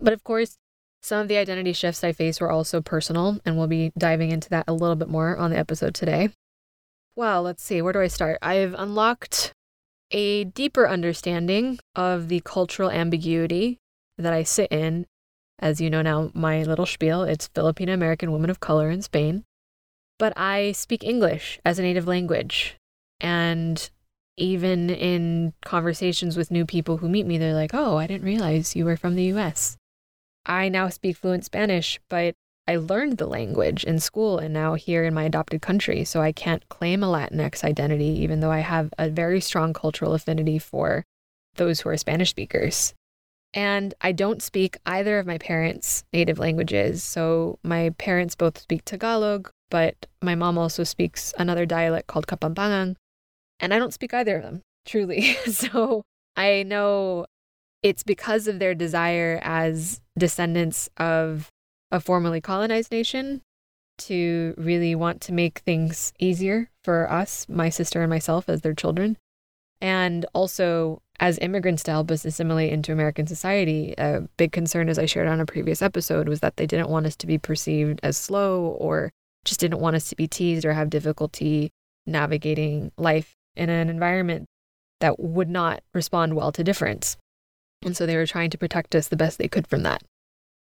But 0.00 0.12
of 0.12 0.24
course, 0.24 0.58
some 1.06 1.20
of 1.20 1.28
the 1.28 1.36
identity 1.36 1.72
shifts 1.72 2.02
I 2.02 2.10
face 2.10 2.40
were 2.40 2.50
also 2.50 2.80
personal 2.80 3.38
and 3.44 3.56
we'll 3.56 3.68
be 3.68 3.92
diving 3.96 4.32
into 4.32 4.48
that 4.50 4.64
a 4.66 4.72
little 4.72 4.96
bit 4.96 5.08
more 5.08 5.36
on 5.36 5.52
the 5.52 5.58
episode 5.58 5.94
today. 5.94 6.30
Well, 7.14 7.42
let's 7.42 7.62
see, 7.62 7.80
where 7.80 7.92
do 7.92 8.00
I 8.00 8.08
start? 8.08 8.38
I've 8.42 8.74
unlocked 8.74 9.52
a 10.10 10.42
deeper 10.44 10.88
understanding 10.88 11.78
of 11.94 12.26
the 12.26 12.40
cultural 12.40 12.90
ambiguity 12.90 13.78
that 14.18 14.32
I 14.32 14.42
sit 14.42 14.72
in 14.72 15.06
as 15.60 15.80
you 15.80 15.88
know 15.88 16.02
now, 16.02 16.32
my 16.34 16.64
little 16.64 16.86
spiel, 16.86 17.22
it's 17.22 17.48
Filipino 17.54 17.94
American 17.94 18.32
woman 18.32 18.50
of 18.50 18.58
color 18.60 18.90
in 18.90 19.00
Spain. 19.00 19.44
But 20.18 20.32
I 20.36 20.72
speak 20.72 21.04
English 21.04 21.60
as 21.64 21.78
a 21.78 21.82
native 21.82 22.06
language. 22.06 22.76
And 23.20 23.88
even 24.36 24.90
in 24.90 25.54
conversations 25.64 26.36
with 26.36 26.50
new 26.50 26.66
people 26.66 26.98
who 26.98 27.08
meet 27.08 27.26
me, 27.26 27.38
they're 27.38 27.54
like, 27.54 27.72
oh, 27.72 27.96
I 27.96 28.06
didn't 28.06 28.26
realize 28.26 28.74
you 28.74 28.84
were 28.84 28.96
from 28.96 29.14
the 29.14 29.32
US. 29.34 29.76
I 30.46 30.68
now 30.68 30.88
speak 30.88 31.16
fluent 31.16 31.44
Spanish, 31.44 32.00
but 32.08 32.34
I 32.68 32.76
learned 32.76 33.18
the 33.18 33.26
language 33.26 33.84
in 33.84 34.00
school 34.00 34.38
and 34.38 34.52
now 34.54 34.74
here 34.74 35.04
in 35.04 35.14
my 35.14 35.24
adopted 35.24 35.62
country. 35.62 36.04
So 36.04 36.20
I 36.20 36.32
can't 36.32 36.68
claim 36.68 37.02
a 37.02 37.06
Latinx 37.06 37.62
identity, 37.62 38.06
even 38.22 38.40
though 38.40 38.50
I 38.50 38.60
have 38.60 38.92
a 38.98 39.08
very 39.08 39.40
strong 39.40 39.72
cultural 39.72 40.14
affinity 40.14 40.58
for 40.58 41.04
those 41.56 41.80
who 41.80 41.88
are 41.90 41.96
Spanish 41.96 42.30
speakers. 42.30 42.94
And 43.54 43.94
I 44.00 44.12
don't 44.12 44.42
speak 44.42 44.76
either 44.84 45.18
of 45.18 45.26
my 45.26 45.38
parents' 45.38 46.04
native 46.12 46.38
languages. 46.38 47.02
So 47.02 47.58
my 47.62 47.90
parents 47.98 48.34
both 48.34 48.58
speak 48.58 48.84
Tagalog, 48.84 49.50
but 49.70 50.06
my 50.22 50.34
mom 50.34 50.58
also 50.58 50.84
speaks 50.84 51.32
another 51.38 51.66
dialect 51.66 52.06
called 52.06 52.26
Kapampangan, 52.26 52.96
and 53.60 53.74
I 53.74 53.78
don't 53.78 53.94
speak 53.94 54.12
either 54.12 54.36
of 54.36 54.42
them, 54.42 54.62
truly. 54.84 55.34
so 55.50 56.02
I 56.36 56.64
know 56.64 57.26
it's 57.82 58.02
because 58.02 58.48
of 58.48 58.58
their 58.58 58.74
desire 58.74 59.40
as 59.42 60.00
descendants 60.18 60.88
of 60.96 61.50
a 61.90 62.00
formerly 62.00 62.40
colonized 62.40 62.90
nation 62.90 63.42
to 63.98 64.54
really 64.56 64.94
want 64.94 65.20
to 65.22 65.32
make 65.32 65.60
things 65.60 66.12
easier 66.18 66.70
for 66.84 67.10
us, 67.10 67.46
my 67.48 67.68
sister 67.68 68.02
and 68.02 68.10
myself, 68.10 68.48
as 68.48 68.60
their 68.60 68.74
children. 68.74 69.16
And 69.80 70.26
also, 70.32 71.02
as 71.20 71.38
immigrants 71.38 71.82
to 71.84 71.90
help 71.92 72.10
us 72.10 72.24
assimilate 72.24 72.72
into 72.72 72.92
American 72.92 73.26
society, 73.26 73.94
a 73.96 74.22
big 74.36 74.52
concern, 74.52 74.88
as 74.88 74.98
I 74.98 75.06
shared 75.06 75.28
on 75.28 75.40
a 75.40 75.46
previous 75.46 75.82
episode, 75.82 76.28
was 76.28 76.40
that 76.40 76.56
they 76.56 76.66
didn't 76.66 76.90
want 76.90 77.06
us 77.06 77.16
to 77.16 77.26
be 77.26 77.38
perceived 77.38 78.00
as 78.02 78.16
slow 78.16 78.66
or 78.78 79.10
just 79.44 79.60
didn't 79.60 79.80
want 79.80 79.96
us 79.96 80.08
to 80.10 80.16
be 80.16 80.26
teased 80.26 80.64
or 80.64 80.72
have 80.72 80.90
difficulty 80.90 81.70
navigating 82.06 82.92
life 82.96 83.34
in 83.54 83.70
an 83.70 83.88
environment 83.88 84.46
that 85.00 85.18
would 85.20 85.48
not 85.48 85.82
respond 85.94 86.34
well 86.34 86.52
to 86.52 86.64
difference. 86.64 87.16
And 87.86 87.96
so 87.96 88.04
they 88.04 88.16
were 88.16 88.26
trying 88.26 88.50
to 88.50 88.58
protect 88.58 88.96
us 88.96 89.08
the 89.08 89.16
best 89.16 89.38
they 89.38 89.46
could 89.46 89.68
from 89.68 89.84
that. 89.84 90.02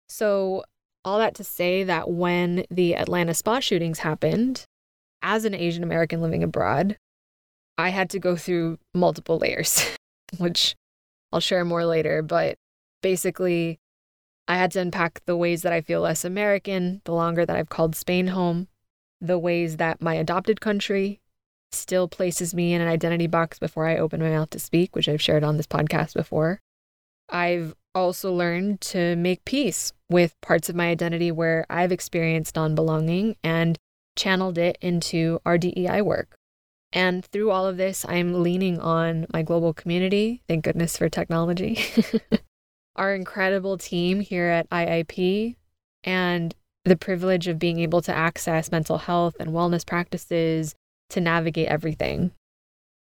So, 0.09 0.64
all 1.05 1.19
that 1.19 1.35
to 1.37 1.45
say 1.45 1.85
that 1.85 2.11
when 2.11 2.64
the 2.69 2.97
Atlanta 2.97 3.33
spa 3.33 3.61
shootings 3.61 4.00
happened, 4.00 4.67
as 5.23 5.45
an 5.45 5.55
Asian 5.55 5.85
American 5.85 6.21
living 6.21 6.43
abroad, 6.43 6.97
I 7.79 7.91
had 7.91 8.11
to 8.11 8.19
go 8.19 8.35
through 8.35 8.79
multiple 8.93 9.38
layers, 9.38 9.88
which 10.38 10.75
I'll 11.33 11.41
share 11.41 11.64
more 11.64 11.85
later. 11.85 12.23
But 12.23 12.57
basically, 13.02 13.79
I 14.49 14.57
had 14.57 14.73
to 14.73 14.81
unpack 14.81 15.23
the 15.25 15.37
ways 15.37 15.62
that 15.62 15.73
I 15.73 15.81
feel 15.81 16.00
less 16.00 16.25
American, 16.25 17.02
the 17.05 17.14
longer 17.14 17.47
that 17.47 17.57
I've 17.57 17.71
called 17.71 17.95
Spain 17.95 18.29
home, 18.29 18.67
the 19.21 19.38
ways 19.38 19.76
that 19.76 20.02
my 20.02 20.14
adopted 20.14 20.61
country 20.61 21.21
still 21.71 22.09
places 22.09 22.52
me 22.52 22.75
in 22.75 22.81
an 22.81 22.88
identity 22.88 23.29
box 23.29 23.61
before 23.61 23.87
I 23.87 23.97
open 23.97 24.21
my 24.21 24.31
mouth 24.31 24.50
to 24.50 24.59
speak, 24.59 24.97
which 24.97 25.09
I've 25.09 25.23
shared 25.23 25.45
on 25.45 25.57
this 25.57 25.69
podcast 25.69 26.14
before. 26.14 26.61
I've 27.33 27.75
also 27.95 28.33
learned 28.33 28.81
to 28.83 29.17
make 29.17 29.45
peace 29.45 29.93
with 30.09 30.41
parts 30.41 30.69
of 30.69 30.77
my 30.77 30.89
identity 30.89 31.33
where 31.33 31.67
I've 31.69 31.91
experienced 31.93 32.57
non 32.57 32.75
belonging 32.75 33.37
and 33.43 33.79
channeled 34.17 34.59
it 34.59 34.79
into 34.81 35.41
our 35.45 35.59
DEI 35.59 36.03
work. 36.03 36.37
And 36.93 37.25
through 37.25 37.51
all 37.51 37.67
of 37.67 37.79
this, 37.79 38.05
I'm 38.07 38.43
leaning 38.43 38.79
on 38.79 39.27
my 39.33 39.43
global 39.43 39.73
community. 39.73 40.43
Thank 40.47 40.65
goodness 40.65 40.99
for 40.99 41.09
technology. 41.09 41.81
our 42.97 43.15
incredible 43.15 43.79
team 43.79 44.21
here 44.21 44.49
at 44.49 44.69
IIP, 44.69 45.57
and 46.05 46.55
the 46.85 46.97
privilege 46.97 47.49
of 47.49 47.59
being 47.59 47.79
able 47.79 48.03
to 48.03 48.15
access 48.15 48.71
mental 48.71 48.99
health 48.99 49.37
and 49.41 49.51
wellness 49.51 49.87
practices 49.87 50.75
to 51.11 51.21
navigate 51.21 51.69
everything. 51.69 52.33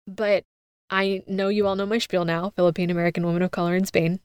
But 0.08 0.44
I 0.92 1.24
know 1.26 1.48
you 1.48 1.66
all 1.66 1.78
know 1.78 1.86
my 1.86 1.98
spiel 1.98 2.26
now 2.26 2.52
Philippine 2.56 2.90
American 2.90 3.26
woman 3.26 3.42
of 3.42 3.52
color 3.52 3.76
in 3.76 3.86
Spain. 3.86 4.20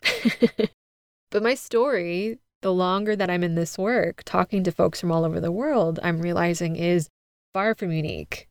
but 1.31 1.43
my 1.43 1.55
story, 1.55 2.39
the 2.61 2.73
longer 2.73 3.15
that 3.15 3.31
I'm 3.31 3.45
in 3.45 3.55
this 3.55 3.79
work, 3.79 4.23
talking 4.25 4.65
to 4.65 4.73
folks 4.73 5.01
from 5.01 5.13
all 5.13 5.25
over 5.25 5.41
the 5.41 5.53
world, 5.53 6.01
I'm 6.03 6.21
realizing 6.21 6.75
is 6.75 7.09
far 7.55 7.77
from 7.77 7.93
unique. 7.93 8.49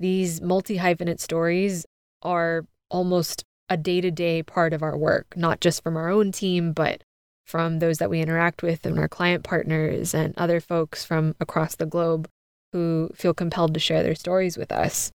These 0.00 0.40
multi 0.40 0.78
hyphenate 0.78 1.20
stories 1.20 1.86
are 2.22 2.66
almost 2.90 3.44
a 3.68 3.76
day 3.76 4.00
to 4.00 4.10
day 4.10 4.42
part 4.42 4.72
of 4.72 4.82
our 4.82 4.98
work, 4.98 5.36
not 5.36 5.60
just 5.60 5.82
from 5.82 5.96
our 5.96 6.08
own 6.08 6.32
team, 6.32 6.72
but 6.72 7.04
from 7.46 7.78
those 7.78 7.98
that 7.98 8.10
we 8.10 8.20
interact 8.20 8.62
with 8.62 8.84
and 8.84 8.98
our 8.98 9.08
client 9.08 9.44
partners 9.44 10.12
and 10.12 10.34
other 10.36 10.60
folks 10.60 11.04
from 11.04 11.36
across 11.38 11.76
the 11.76 11.86
globe 11.86 12.28
who 12.72 13.10
feel 13.14 13.32
compelled 13.34 13.74
to 13.74 13.80
share 13.80 14.02
their 14.02 14.14
stories 14.14 14.56
with 14.56 14.72
us. 14.72 15.12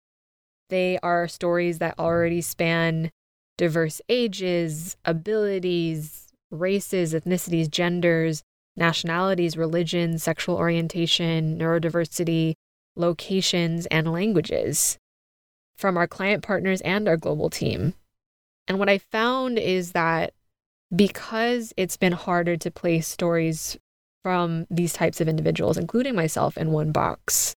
They 0.70 1.00
are 1.02 1.28
stories 1.28 1.80
that 1.80 1.98
already 2.00 2.42
span 2.42 3.12
diverse 3.58 4.02
ages, 4.08 4.96
abilities, 5.04 6.30
races, 6.52 7.14
ethnicities, 7.14 7.70
genders, 7.70 8.44
nationalities, 8.76 9.58
religions, 9.58 10.24
sexual 10.24 10.56
orientation, 10.56 11.58
neurodiversity, 11.60 12.54
locations, 12.96 13.86
and 13.88 14.12
languages 14.12 14.98
from 15.78 15.98
our 15.98 16.08
client 16.08 16.44
partners 16.44 16.82
and 16.82 17.08
our 17.08 17.18
global 17.18 17.50
team. 17.50 17.94
And 18.68 18.80
what 18.80 18.90
I 18.90 18.98
found 18.98 19.58
is 19.58 19.94
that 19.94 20.34
because 20.96 21.74
it's 21.78 21.98
been 21.98 22.14
harder 22.14 22.58
to 22.58 22.72
place 22.72 23.08
stories 23.08 23.78
from 24.24 24.68
these 24.70 24.94
types 24.94 25.22
of 25.22 25.28
individuals, 25.28 25.78
including 25.78 26.16
myself, 26.16 26.58
in 26.58 26.72
one 26.72 26.92
box, 26.92 27.56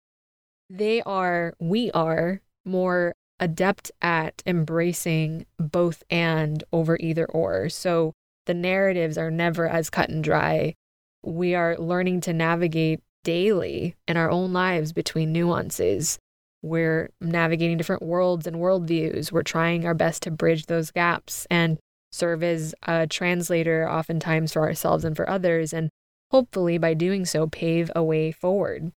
they 0.69 1.01
are, 1.01 1.53
we 1.59 1.91
are 1.91 2.41
more 2.65 3.13
adept 3.39 3.91
at 4.01 4.43
embracing 4.45 5.45
both 5.57 6.03
and 6.09 6.63
over 6.71 6.97
either 6.99 7.25
or. 7.25 7.69
So 7.69 8.13
the 8.45 8.53
narratives 8.53 9.17
are 9.17 9.31
never 9.31 9.67
as 9.67 9.89
cut 9.89 10.09
and 10.09 10.23
dry. 10.23 10.75
We 11.23 11.55
are 11.55 11.77
learning 11.77 12.21
to 12.21 12.33
navigate 12.33 13.01
daily 13.23 13.95
in 14.07 14.17
our 14.17 14.29
own 14.29 14.53
lives 14.53 14.93
between 14.93 15.31
nuances. 15.31 16.19
We're 16.63 17.09
navigating 17.19 17.77
different 17.77 18.03
worlds 18.03 18.45
and 18.45 18.57
worldviews. 18.57 19.31
We're 19.31 19.43
trying 19.43 19.85
our 19.85 19.93
best 19.93 20.23
to 20.23 20.31
bridge 20.31 20.67
those 20.67 20.91
gaps 20.91 21.47
and 21.49 21.79
serve 22.11 22.43
as 22.43 22.75
a 22.83 23.07
translator, 23.07 23.89
oftentimes 23.89 24.53
for 24.53 24.61
ourselves 24.61 25.03
and 25.03 25.15
for 25.15 25.29
others, 25.29 25.73
and 25.73 25.89
hopefully 26.29 26.77
by 26.77 26.93
doing 26.93 27.25
so, 27.25 27.47
pave 27.47 27.91
a 27.95 28.03
way 28.03 28.31
forward. 28.31 28.91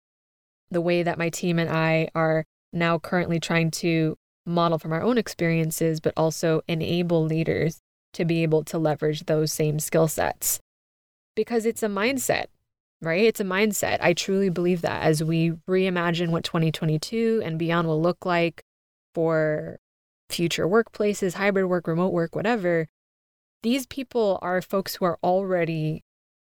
The 0.72 0.82
way 0.82 1.04
that 1.04 1.18
my 1.18 1.30
team 1.30 1.60
and 1.60 1.70
I 1.70 2.10
are 2.16 2.44
now 2.74 3.00
currently 3.00 3.40
trying 3.40 3.72
to 3.72 4.18
model 4.46 4.78
from 4.78 4.92
our 4.92 5.02
own 5.02 5.18
experiences, 5.18 6.00
but 6.00 6.14
also 6.18 6.62
enable 6.68 7.24
leaders 7.24 7.80
to 8.14 8.26
be 8.26 8.44
able 8.44 8.64
to 8.66 8.78
leverage 8.78 9.26
those 9.26 9.52
same 9.52 9.80
skill 9.80 10.08
sets. 10.08 10.60
Because 11.36 11.66
it's 11.66 11.84
a 11.84 11.88
mindset, 11.88 12.46
right? 13.02 13.24
It's 13.24 13.40
a 13.40 13.46
mindset. 13.46 13.98
I 14.02 14.14
truly 14.14 14.50
believe 14.50 14.82
that 14.82 15.04
as 15.04 15.24
we 15.24 15.52
reimagine 15.70 16.30
what 16.30 16.44
2022 16.44 17.42
and 17.44 17.58
beyond 17.58 17.88
will 17.88 18.02
look 18.02 18.26
like 18.26 18.64
for 19.16 19.80
future 20.30 20.68
workplaces, 20.68 21.36
hybrid 21.36 21.66
work, 21.66 21.88
remote 21.88 22.14
work, 22.14 22.36
whatever, 22.36 22.88
these 23.64 23.86
people 23.86 24.40
are 24.42 24.62
folks 24.62 24.96
who 24.96 25.06
are 25.06 25.18
already, 25.24 26.04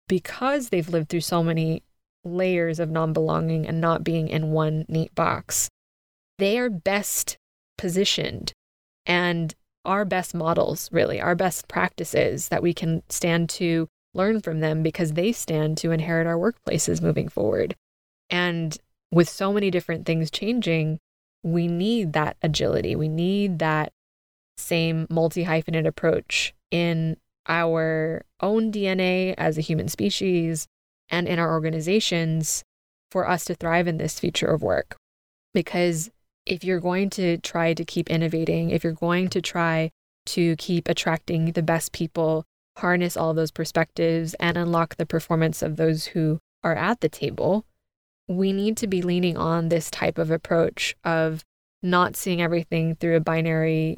because 0.08 0.70
they've 0.70 0.90
lived 0.90 1.10
through 1.10 1.22
so 1.22 1.44
many 1.44 1.84
layers 2.24 2.80
of 2.80 2.90
non 2.90 3.13
belonging 3.13 3.68
and 3.68 3.82
not 3.82 4.04
being 4.04 4.28
in 4.30 4.51
one 4.51 4.86
neat 4.88 5.13
box, 5.13 5.70
they 6.38 6.58
are 6.58 6.70
best 6.70 7.38
positioned 7.78 8.54
and 9.06 9.54
our 9.86 10.06
best 10.06 10.34
models, 10.34 10.90
really, 10.92 11.20
our 11.20 11.36
best 11.36 11.68
practices 11.68 12.50
that 12.50 12.62
we 12.62 12.74
can 12.74 13.02
stand 13.10 13.50
to 13.50 13.88
learn 14.14 14.42
from 14.42 14.60
them 14.60 14.84
because 14.84 15.14
they 15.14 15.32
stand 15.32 15.78
to 15.78 15.92
inherit 15.92 16.28
our 16.28 16.36
workplaces 16.36 17.02
moving 17.02 17.28
forward. 17.28 17.76
And 18.30 18.78
with 19.12 19.30
so 19.30 19.52
many 19.52 19.72
different 19.72 20.06
things 20.06 20.30
changing, 20.30 21.00
we 21.44 21.68
need 21.68 22.14
that 22.14 22.38
agility. 22.42 22.96
We 22.96 23.10
need 23.10 23.60
that 23.60 23.92
same 24.58 25.08
multi 25.10 25.46
hyphenate 25.46 25.88
approach 25.88 26.54
in 26.70 27.18
our 27.48 28.24
own 28.40 28.72
DNA 28.72 29.34
as 29.38 29.58
a 29.58 29.62
human 29.62 29.88
species 29.88 30.68
and 31.10 31.28
in 31.28 31.40
our 31.40 31.52
organizations 31.52 32.64
for 33.10 33.28
us 33.28 33.46
to 33.46 33.56
thrive 33.56 33.88
in 33.88 33.98
this 33.98 34.20
future 34.20 34.48
of 34.48 34.62
work. 34.62 34.96
Because 35.54 36.12
if 36.45 36.63
you're 36.63 36.79
going 36.79 37.10
to 37.12 37.38
try 37.38 37.74
to 37.74 37.86
keep 37.86 38.10
innovating, 38.10 38.69
if 38.69 38.83
you're 38.83 38.93
going 38.93 39.29
to 39.29 39.41
try 39.41 39.91
to 40.25 40.55
keep 40.57 40.88
attracting 40.88 41.51
the 41.51 41.63
best 41.63 41.91
people, 41.91 42.45
harness 42.77 43.17
all 43.17 43.33
those 43.33 43.51
perspectives, 43.51 44.33
and 44.36 44.57
unlock 44.57 44.95
the 44.95 45.05
performance 45.05 45.62
of 45.62 45.77
those 45.77 46.05
who 46.07 46.39
are 46.63 46.75
at 46.75 47.01
the 47.01 47.10
table, 47.10 47.65
we 48.27 48.53
need 48.53 48.77
to 48.77 48.88
be 48.88 49.01
leaning 49.01 49.38
on 49.38 49.69
this 49.69 49.89
type 49.91 50.17
of 50.17 50.31
approach 50.31 50.95
of 51.03 51.43
not 51.83 52.15
seeing 52.15 52.41
everything 52.41 52.95
through 52.95 53.15
a 53.15 53.21
binary 53.21 53.98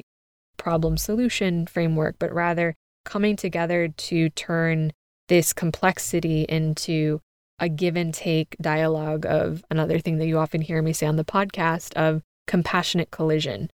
problem 0.56 0.96
solution 0.96 1.66
framework, 1.66 2.16
but 2.18 2.32
rather 2.32 2.74
coming 3.04 3.36
together 3.36 3.88
to 3.88 4.30
turn 4.30 4.92
this 5.28 5.52
complexity 5.52 6.42
into 6.48 7.20
a 7.58 7.68
give 7.68 7.96
and 7.96 8.12
take 8.12 8.56
dialogue 8.60 9.24
of 9.26 9.64
another 9.70 9.98
thing 9.98 10.18
that 10.18 10.26
you 10.26 10.38
often 10.38 10.60
hear 10.60 10.82
me 10.82 10.92
say 10.92 11.06
on 11.06 11.16
the 11.16 11.24
podcast 11.24 11.92
of 11.94 12.22
compassionate 12.46 13.10
collision, 13.10 13.70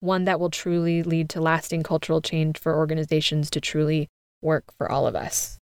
one 0.00 0.24
that 0.24 0.40
will 0.40 0.50
truly 0.50 1.02
lead 1.02 1.28
to 1.30 1.40
lasting 1.40 1.82
cultural 1.82 2.20
change 2.20 2.58
for 2.58 2.76
organizations 2.76 3.50
to 3.50 3.60
truly 3.60 4.08
work 4.42 4.64
for 4.76 4.90
all 4.90 5.06
of 5.06 5.16
us. 5.16 5.58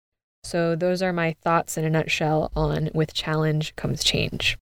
So, 0.43 0.75
those 0.75 1.01
are 1.01 1.13
my 1.13 1.35
thoughts 1.43 1.77
in 1.77 1.85
a 1.85 1.89
nutshell 1.89 2.51
on 2.55 2.89
with 2.93 3.13
challenge 3.13 3.75
comes 3.75 4.03
change. 4.03 4.57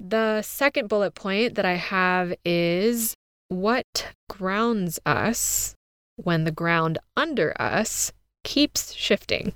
The 0.00 0.42
second 0.42 0.88
bullet 0.88 1.14
point 1.14 1.54
that 1.54 1.64
I 1.64 1.74
have 1.74 2.34
is 2.44 3.14
what 3.48 4.12
grounds 4.28 4.98
us 5.04 5.74
when 6.16 6.44
the 6.44 6.50
ground 6.50 6.98
under 7.16 7.54
us 7.60 8.12
keeps 8.44 8.94
shifting. 8.94 9.54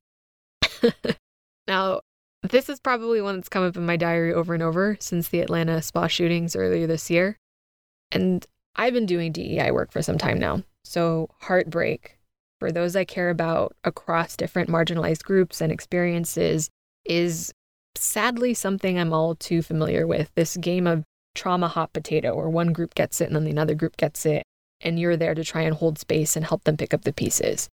now, 1.66 2.00
This 2.42 2.68
is 2.68 2.80
probably 2.80 3.20
one 3.20 3.36
that's 3.36 3.48
come 3.48 3.64
up 3.64 3.76
in 3.76 3.84
my 3.84 3.96
diary 3.96 4.32
over 4.32 4.54
and 4.54 4.62
over 4.62 4.96
since 5.00 5.28
the 5.28 5.40
Atlanta 5.40 5.82
spa 5.82 6.06
shootings 6.06 6.56
earlier 6.56 6.86
this 6.86 7.10
year. 7.10 7.36
And 8.10 8.46
I've 8.76 8.94
been 8.94 9.06
doing 9.06 9.32
DEI 9.32 9.70
work 9.72 9.92
for 9.92 10.02
some 10.02 10.18
time 10.18 10.38
now. 10.38 10.62
So, 10.84 11.28
heartbreak 11.40 12.18
for 12.58 12.72
those 12.72 12.96
I 12.96 13.04
care 13.04 13.30
about 13.30 13.76
across 13.84 14.36
different 14.36 14.68
marginalized 14.68 15.22
groups 15.22 15.60
and 15.60 15.70
experiences 15.70 16.70
is 17.04 17.52
sadly 17.96 18.54
something 18.54 18.98
I'm 18.98 19.12
all 19.12 19.34
too 19.34 19.62
familiar 19.62 20.06
with. 20.06 20.30
This 20.34 20.56
game 20.56 20.86
of 20.86 21.04
trauma 21.34 21.68
hot 21.68 21.92
potato, 21.92 22.34
where 22.34 22.48
one 22.48 22.72
group 22.72 22.94
gets 22.94 23.20
it 23.20 23.26
and 23.26 23.36
then 23.36 23.44
the 23.44 23.60
other 23.60 23.74
group 23.74 23.96
gets 23.96 24.24
it, 24.26 24.44
and 24.80 24.98
you're 24.98 25.16
there 25.16 25.34
to 25.34 25.44
try 25.44 25.62
and 25.62 25.76
hold 25.76 25.98
space 25.98 26.36
and 26.36 26.44
help 26.46 26.64
them 26.64 26.76
pick 26.76 26.94
up 26.94 27.02
the 27.02 27.12
pieces. 27.12 27.68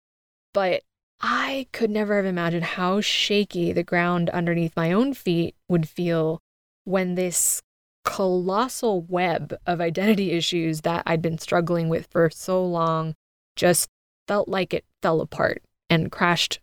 But 0.53 0.83
I 1.25 1.67
could 1.71 1.89
never 1.89 2.17
have 2.17 2.25
imagined 2.25 2.65
how 2.65 2.99
shaky 2.99 3.71
the 3.71 3.81
ground 3.81 4.29
underneath 4.31 4.75
my 4.75 4.91
own 4.91 5.13
feet 5.13 5.55
would 5.69 5.87
feel 5.87 6.41
when 6.83 7.15
this 7.15 7.61
colossal 8.03 9.03
web 9.03 9.57
of 9.65 9.79
identity 9.79 10.31
issues 10.31 10.81
that 10.81 11.03
I'd 11.05 11.21
been 11.21 11.37
struggling 11.37 11.87
with 11.87 12.07
for 12.11 12.29
so 12.29 12.61
long 12.61 13.15
just 13.55 13.87
felt 14.27 14.49
like 14.49 14.73
it 14.73 14.83
fell 15.01 15.21
apart 15.21 15.63
and 15.89 16.11
crashed. 16.11 16.59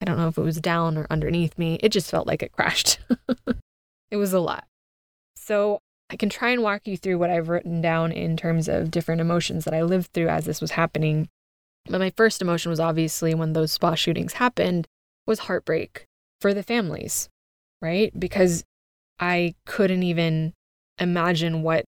I 0.00 0.04
don't 0.04 0.16
know 0.16 0.28
if 0.28 0.38
it 0.38 0.42
was 0.42 0.60
down 0.60 0.96
or 0.96 1.08
underneath 1.10 1.58
me. 1.58 1.80
It 1.82 1.88
just 1.88 2.08
felt 2.08 2.28
like 2.28 2.42
it 2.44 2.52
crashed. 2.52 3.00
it 4.12 4.16
was 4.16 4.32
a 4.32 4.38
lot. 4.38 4.64
So 5.34 5.80
I 6.08 6.14
can 6.14 6.28
try 6.28 6.50
and 6.50 6.62
walk 6.62 6.86
you 6.86 6.96
through 6.96 7.18
what 7.18 7.30
I've 7.30 7.48
written 7.48 7.80
down 7.80 8.12
in 8.12 8.36
terms 8.36 8.68
of 8.68 8.92
different 8.92 9.20
emotions 9.20 9.64
that 9.64 9.74
I 9.74 9.82
lived 9.82 10.12
through 10.12 10.28
as 10.28 10.44
this 10.44 10.60
was 10.60 10.70
happening. 10.70 11.28
But 11.86 12.00
my 12.00 12.10
first 12.16 12.40
emotion 12.40 12.70
was 12.70 12.80
obviously 12.80 13.34
when 13.34 13.52
those 13.52 13.72
spa 13.72 13.94
shootings 13.94 14.34
happened 14.34 14.86
was 15.26 15.40
heartbreak 15.40 16.06
for 16.40 16.54
the 16.54 16.62
families, 16.62 17.28
right? 17.82 18.18
Because 18.18 18.64
I 19.20 19.54
couldn't 19.66 20.02
even 20.02 20.54
imagine 20.98 21.62
what 21.62 21.84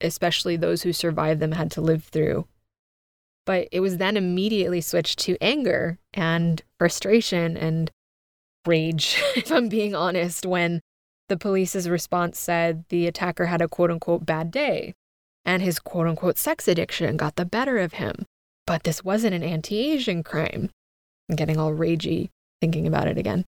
especially 0.00 0.56
those 0.56 0.82
who 0.82 0.92
survived 0.92 1.40
them 1.40 1.52
had 1.52 1.70
to 1.72 1.80
live 1.80 2.04
through. 2.04 2.46
But 3.46 3.68
it 3.72 3.80
was 3.80 3.98
then 3.98 4.16
immediately 4.16 4.80
switched 4.80 5.18
to 5.20 5.36
anger 5.40 5.98
and 6.12 6.62
frustration 6.78 7.56
and 7.56 7.90
rage, 8.66 9.22
if 9.36 9.50
I'm 9.50 9.68
being 9.68 9.94
honest, 9.94 10.46
when 10.46 10.80
the 11.28 11.36
police's 11.36 11.88
response 11.88 12.38
said 12.38 12.84
the 12.88 13.06
attacker 13.06 13.46
had 13.46 13.62
a 13.62 13.68
quote 13.68 13.90
unquote 13.90 14.26
bad 14.26 14.50
day 14.50 14.94
and 15.44 15.62
his 15.62 15.78
quote 15.78 16.06
unquote 16.06 16.38
sex 16.38 16.68
addiction 16.68 17.16
got 17.16 17.36
the 17.36 17.44
better 17.44 17.78
of 17.78 17.94
him. 17.94 18.26
But 18.66 18.84
this 18.84 19.04
wasn't 19.04 19.34
an 19.34 19.42
anti 19.42 19.92
Asian 19.92 20.22
crime. 20.22 20.70
I'm 21.28 21.36
getting 21.36 21.58
all 21.58 21.72
ragey 21.72 22.30
thinking 22.60 22.86
about 22.86 23.08
it 23.08 23.18
again. 23.18 23.44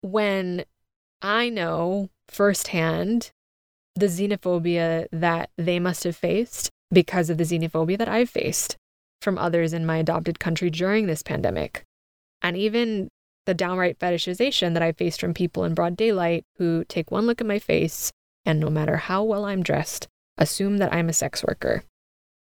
When 0.00 0.64
I 1.20 1.48
know 1.48 2.08
firsthand 2.28 3.30
the 3.94 4.06
xenophobia 4.06 5.08
that 5.10 5.50
they 5.58 5.80
must 5.80 6.04
have 6.04 6.16
faced 6.16 6.70
because 6.92 7.30
of 7.30 7.38
the 7.38 7.44
xenophobia 7.44 7.98
that 7.98 8.08
I've 8.08 8.30
faced 8.30 8.76
from 9.20 9.36
others 9.36 9.72
in 9.72 9.84
my 9.84 9.98
adopted 9.98 10.38
country 10.38 10.70
during 10.70 11.06
this 11.06 11.22
pandemic. 11.22 11.84
And 12.40 12.56
even 12.56 13.08
the 13.46 13.54
downright 13.54 13.98
fetishization 13.98 14.74
that 14.74 14.82
I 14.82 14.92
faced 14.92 15.20
from 15.20 15.34
people 15.34 15.64
in 15.64 15.74
broad 15.74 15.96
daylight 15.96 16.44
who 16.58 16.84
take 16.84 17.10
one 17.10 17.26
look 17.26 17.40
at 17.40 17.46
my 17.46 17.58
face 17.58 18.12
and 18.46 18.60
no 18.60 18.70
matter 18.70 18.96
how 18.96 19.24
well 19.24 19.44
I'm 19.44 19.62
dressed, 19.62 20.06
assume 20.36 20.78
that 20.78 20.92
I'm 20.92 21.08
a 21.08 21.12
sex 21.12 21.42
worker. 21.42 21.82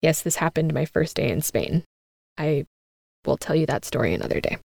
Yes, 0.06 0.22
this 0.22 0.36
happened 0.36 0.72
my 0.72 0.86
first 0.86 1.16
day 1.16 1.32
in 1.32 1.42
Spain. 1.42 1.84
I 2.38 2.68
will 3.26 3.38
tell 3.38 3.56
you 3.56 3.66
that 3.66 3.86
story 3.86 4.14
another 4.14 4.40
day. 4.40 4.58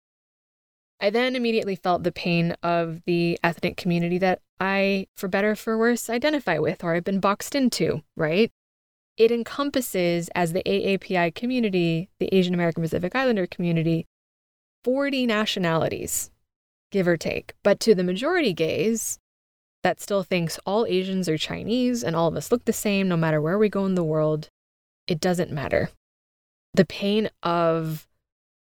I 1.00 1.08
then 1.08 1.34
immediately 1.34 1.76
felt 1.76 2.02
the 2.02 2.12
pain 2.12 2.54
of 2.62 3.00
the 3.06 3.38
ethnic 3.42 3.78
community 3.78 4.18
that 4.18 4.40
I, 4.60 5.06
for 5.16 5.28
better 5.28 5.52
or 5.52 5.56
for 5.56 5.78
worse, 5.78 6.10
identify 6.10 6.58
with 6.58 6.84
or 6.84 6.94
I've 6.94 7.04
been 7.04 7.20
boxed 7.20 7.54
into, 7.54 8.02
right? 8.18 8.50
It 9.16 9.32
encompasses, 9.32 10.28
as 10.34 10.52
the 10.52 10.62
AAPI 10.64 11.34
community, 11.34 12.10
the 12.18 12.28
Asian 12.34 12.52
American 12.52 12.82
Pacific 12.82 13.16
Islander 13.16 13.46
community, 13.46 14.06
40 14.84 15.24
nationalities, 15.24 16.30
give 16.92 17.08
or 17.08 17.16
take. 17.16 17.54
But 17.62 17.80
to 17.80 17.94
the 17.94 18.04
majority 18.04 18.52
gaze, 18.52 19.18
that 19.82 20.02
still 20.02 20.22
thinks 20.22 20.60
all 20.66 20.84
Asians 20.84 21.30
are 21.30 21.38
Chinese 21.38 22.04
and 22.04 22.14
all 22.14 22.28
of 22.28 22.36
us 22.36 22.52
look 22.52 22.66
the 22.66 22.74
same 22.74 23.08
no 23.08 23.16
matter 23.16 23.40
where 23.40 23.56
we 23.56 23.70
go 23.70 23.86
in 23.86 23.94
the 23.94 24.04
world, 24.04 24.50
it 25.06 25.20
doesn't 25.20 25.50
matter. 25.50 25.90
The 26.74 26.84
pain 26.84 27.30
of 27.42 28.06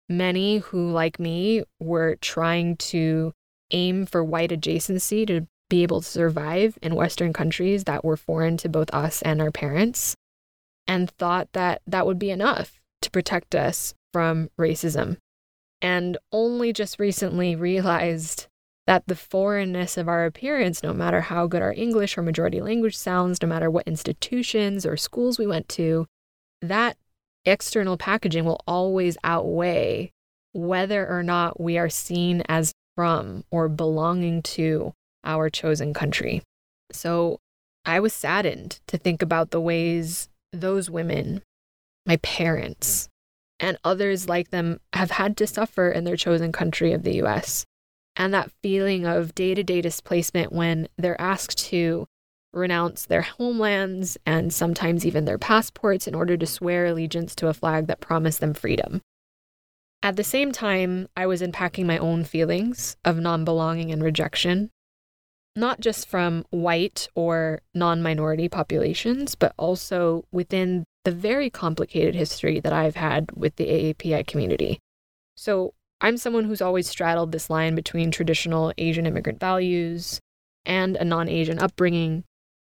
Many 0.09 0.59
who, 0.59 0.89
like 0.91 1.19
me, 1.19 1.63
were 1.79 2.15
trying 2.21 2.77
to 2.77 3.33
aim 3.71 4.05
for 4.05 4.23
white 4.23 4.51
adjacency 4.51 5.27
to 5.27 5.47
be 5.69 5.83
able 5.83 5.99
to 5.99 6.07
survive 6.07 6.79
in 6.81 6.95
Western 6.95 7.33
countries 7.33 7.83
that 7.83 8.05
were 8.05 8.15
foreign 8.15 8.55
to 8.57 8.69
both 8.69 8.93
us 8.93 9.21
and 9.23 9.41
our 9.41 9.51
parents, 9.51 10.15
and 10.87 11.11
thought 11.11 11.49
that 11.51 11.81
that 11.85 12.05
would 12.05 12.17
be 12.17 12.31
enough 12.31 12.79
to 13.01 13.11
protect 13.11 13.53
us 13.53 13.93
from 14.13 14.49
racism. 14.57 15.17
And 15.81 16.17
only 16.31 16.71
just 16.71 16.99
recently 16.99 17.57
realized 17.57 18.47
that 18.85 19.03
the 19.07 19.15
foreignness 19.15 19.97
of 19.97 20.07
our 20.07 20.25
appearance, 20.25 20.81
no 20.81 20.93
matter 20.93 21.19
how 21.19 21.47
good 21.47 21.61
our 21.61 21.73
English 21.73 22.17
or 22.17 22.21
majority 22.21 22.61
language 22.61 22.95
sounds, 22.95 23.41
no 23.41 23.49
matter 23.49 23.69
what 23.69 23.85
institutions 23.89 24.85
or 24.85 24.95
schools 24.95 25.37
we 25.37 25.45
went 25.45 25.67
to, 25.67 26.05
that 26.61 26.97
external 27.45 27.97
packaging 27.97 28.45
will 28.45 28.61
always 28.67 29.17
outweigh 29.23 30.11
whether 30.53 31.07
or 31.07 31.23
not 31.23 31.59
we 31.59 31.77
are 31.77 31.89
seen 31.89 32.43
as 32.49 32.73
from 32.95 33.43
or 33.51 33.69
belonging 33.69 34.41
to 34.41 34.93
our 35.23 35.49
chosen 35.49 35.93
country. 35.93 36.41
So 36.91 37.39
I 37.85 37.99
was 37.99 38.13
saddened 38.13 38.79
to 38.87 38.97
think 38.97 39.21
about 39.21 39.51
the 39.51 39.61
ways 39.61 40.29
those 40.51 40.89
women, 40.89 41.43
my 42.05 42.17
parents, 42.17 43.07
and 43.59 43.77
others 43.83 44.27
like 44.27 44.49
them 44.49 44.79
have 44.93 45.11
had 45.11 45.37
to 45.37 45.47
suffer 45.47 45.89
in 45.89 46.03
their 46.03 46.15
chosen 46.15 46.51
country 46.51 46.91
of 46.91 47.03
the 47.03 47.23
US. 47.23 47.65
And 48.15 48.33
that 48.33 48.51
feeling 48.63 49.05
of 49.05 49.35
day 49.35 49.53
to 49.53 49.63
day 49.63 49.81
displacement 49.81 50.51
when 50.51 50.87
they're 50.97 51.21
asked 51.21 51.57
to 51.69 52.07
renounce 52.53 53.05
their 53.05 53.21
homelands 53.21 54.17
and 54.25 54.53
sometimes 54.53 55.05
even 55.05 55.25
their 55.25 55.37
passports 55.37 56.07
in 56.07 56.15
order 56.15 56.37
to 56.37 56.45
swear 56.45 56.85
allegiance 56.85 57.35
to 57.35 57.47
a 57.47 57.53
flag 57.53 57.87
that 57.87 58.01
promised 58.01 58.39
them 58.39 58.53
freedom. 58.53 59.01
At 60.03 60.15
the 60.15 60.23
same 60.23 60.51
time, 60.51 61.07
I 61.17 61.25
was 61.25 61.41
unpacking 61.41 61.87
my 61.87 61.97
own 61.97 62.23
feelings 62.23 62.97
of 63.03 63.17
non 63.17 63.43
belonging 63.43 63.91
and 63.91 64.03
rejection, 64.03 64.69
not 65.55 65.79
just 65.79 66.07
from 66.07 66.45
white 66.49 67.07
or 67.15 67.61
non 67.73 68.01
minority 68.01 68.47
populations, 68.47 69.35
but 69.35 69.53
also 69.57 70.25
within 70.31 70.83
the 71.03 71.11
very 71.11 71.49
complicated 71.49 72.15
history 72.15 72.59
that 72.59 72.73
I've 72.73 72.95
had 72.95 73.31
with 73.33 73.55
the 73.55 73.65
AAPI 73.65 74.27
community. 74.27 74.79
So, 75.35 75.73
I'm 75.99 76.17
someone 76.17 76.43
who's 76.43 76.61
always 76.61 76.87
straddled 76.87 77.31
this 77.31 77.49
line 77.49 77.73
between 77.73 78.11
traditional 78.11 78.71
Asian 78.77 79.07
immigrant 79.07 79.39
values 79.39 80.19
and 80.63 80.95
a 80.95 81.05
non 81.05 81.27
Asian 81.27 81.57
upbringing 81.57 82.23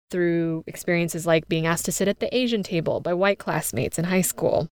through 0.10 0.64
experiences 0.68 1.26
like 1.26 1.48
being 1.48 1.66
asked 1.66 1.86
to 1.86 1.92
sit 1.92 2.08
at 2.08 2.20
the 2.20 2.36
Asian 2.36 2.64
table 2.64 3.00
by 3.00 3.14
white 3.14 3.40
classmates 3.40 4.00
in 4.00 4.06
high 4.06 4.22
school, 4.22 4.68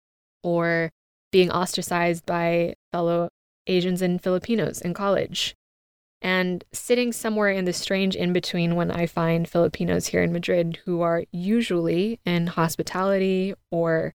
or 0.43 0.89
being 1.31 1.51
ostracized 1.51 2.25
by 2.25 2.75
fellow 2.91 3.29
Asians 3.67 4.01
and 4.01 4.21
Filipinos 4.21 4.81
in 4.81 4.93
college, 4.93 5.55
and 6.21 6.63
sitting 6.71 7.11
somewhere 7.11 7.49
in 7.49 7.65
the 7.65 7.73
strange 7.73 8.15
in 8.15 8.33
between 8.33 8.75
when 8.75 8.91
I 8.91 9.05
find 9.05 9.47
Filipinos 9.47 10.07
here 10.07 10.21
in 10.21 10.33
Madrid 10.33 10.79
who 10.85 11.01
are 11.01 11.23
usually 11.31 12.19
in 12.25 12.47
hospitality 12.47 13.53
or 13.71 14.13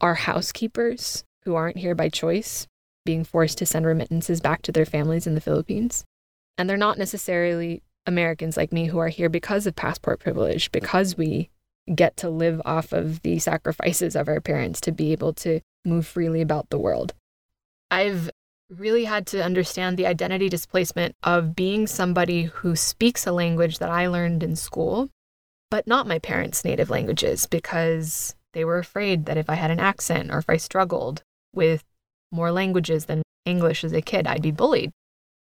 are 0.00 0.14
housekeepers 0.14 1.24
who 1.44 1.54
aren't 1.54 1.78
here 1.78 1.94
by 1.94 2.08
choice, 2.08 2.66
being 3.04 3.24
forced 3.24 3.58
to 3.58 3.66
send 3.66 3.86
remittances 3.86 4.40
back 4.40 4.62
to 4.62 4.72
their 4.72 4.84
families 4.84 5.26
in 5.26 5.34
the 5.34 5.40
Philippines. 5.40 6.04
And 6.58 6.68
they're 6.68 6.76
not 6.76 6.98
necessarily 6.98 7.82
Americans 8.06 8.56
like 8.56 8.72
me 8.72 8.86
who 8.86 8.98
are 8.98 9.08
here 9.08 9.28
because 9.28 9.66
of 9.66 9.76
passport 9.76 10.20
privilege, 10.20 10.72
because 10.72 11.16
we 11.16 11.50
get 11.94 12.16
to 12.18 12.30
live 12.30 12.60
off 12.64 12.92
of 12.92 13.22
the 13.22 13.38
sacrifices 13.38 14.14
of 14.14 14.28
our 14.28 14.40
parents 14.40 14.80
to 14.80 14.92
be 14.92 15.12
able 15.12 15.32
to 15.32 15.60
move 15.84 16.06
freely 16.06 16.40
about 16.40 16.70
the 16.70 16.78
world. 16.78 17.14
I've 17.90 18.30
really 18.70 19.04
had 19.04 19.26
to 19.28 19.42
understand 19.42 19.96
the 19.96 20.06
identity 20.06 20.48
displacement 20.48 21.16
of 21.24 21.56
being 21.56 21.86
somebody 21.86 22.44
who 22.44 22.76
speaks 22.76 23.26
a 23.26 23.32
language 23.32 23.78
that 23.78 23.90
I 23.90 24.06
learned 24.06 24.42
in 24.42 24.54
school, 24.54 25.10
but 25.70 25.86
not 25.86 26.06
my 26.06 26.18
parents' 26.20 26.64
native 26.64 26.90
languages 26.90 27.46
because 27.46 28.34
they 28.52 28.64
were 28.64 28.78
afraid 28.78 29.26
that 29.26 29.36
if 29.36 29.50
I 29.50 29.54
had 29.54 29.70
an 29.70 29.80
accent 29.80 30.30
or 30.30 30.38
if 30.38 30.48
I 30.48 30.56
struggled 30.56 31.22
with 31.52 31.82
more 32.30 32.52
languages 32.52 33.06
than 33.06 33.22
English 33.44 33.82
as 33.82 33.92
a 33.92 34.02
kid, 34.02 34.26
I'd 34.26 34.42
be 34.42 34.52
bullied 34.52 34.92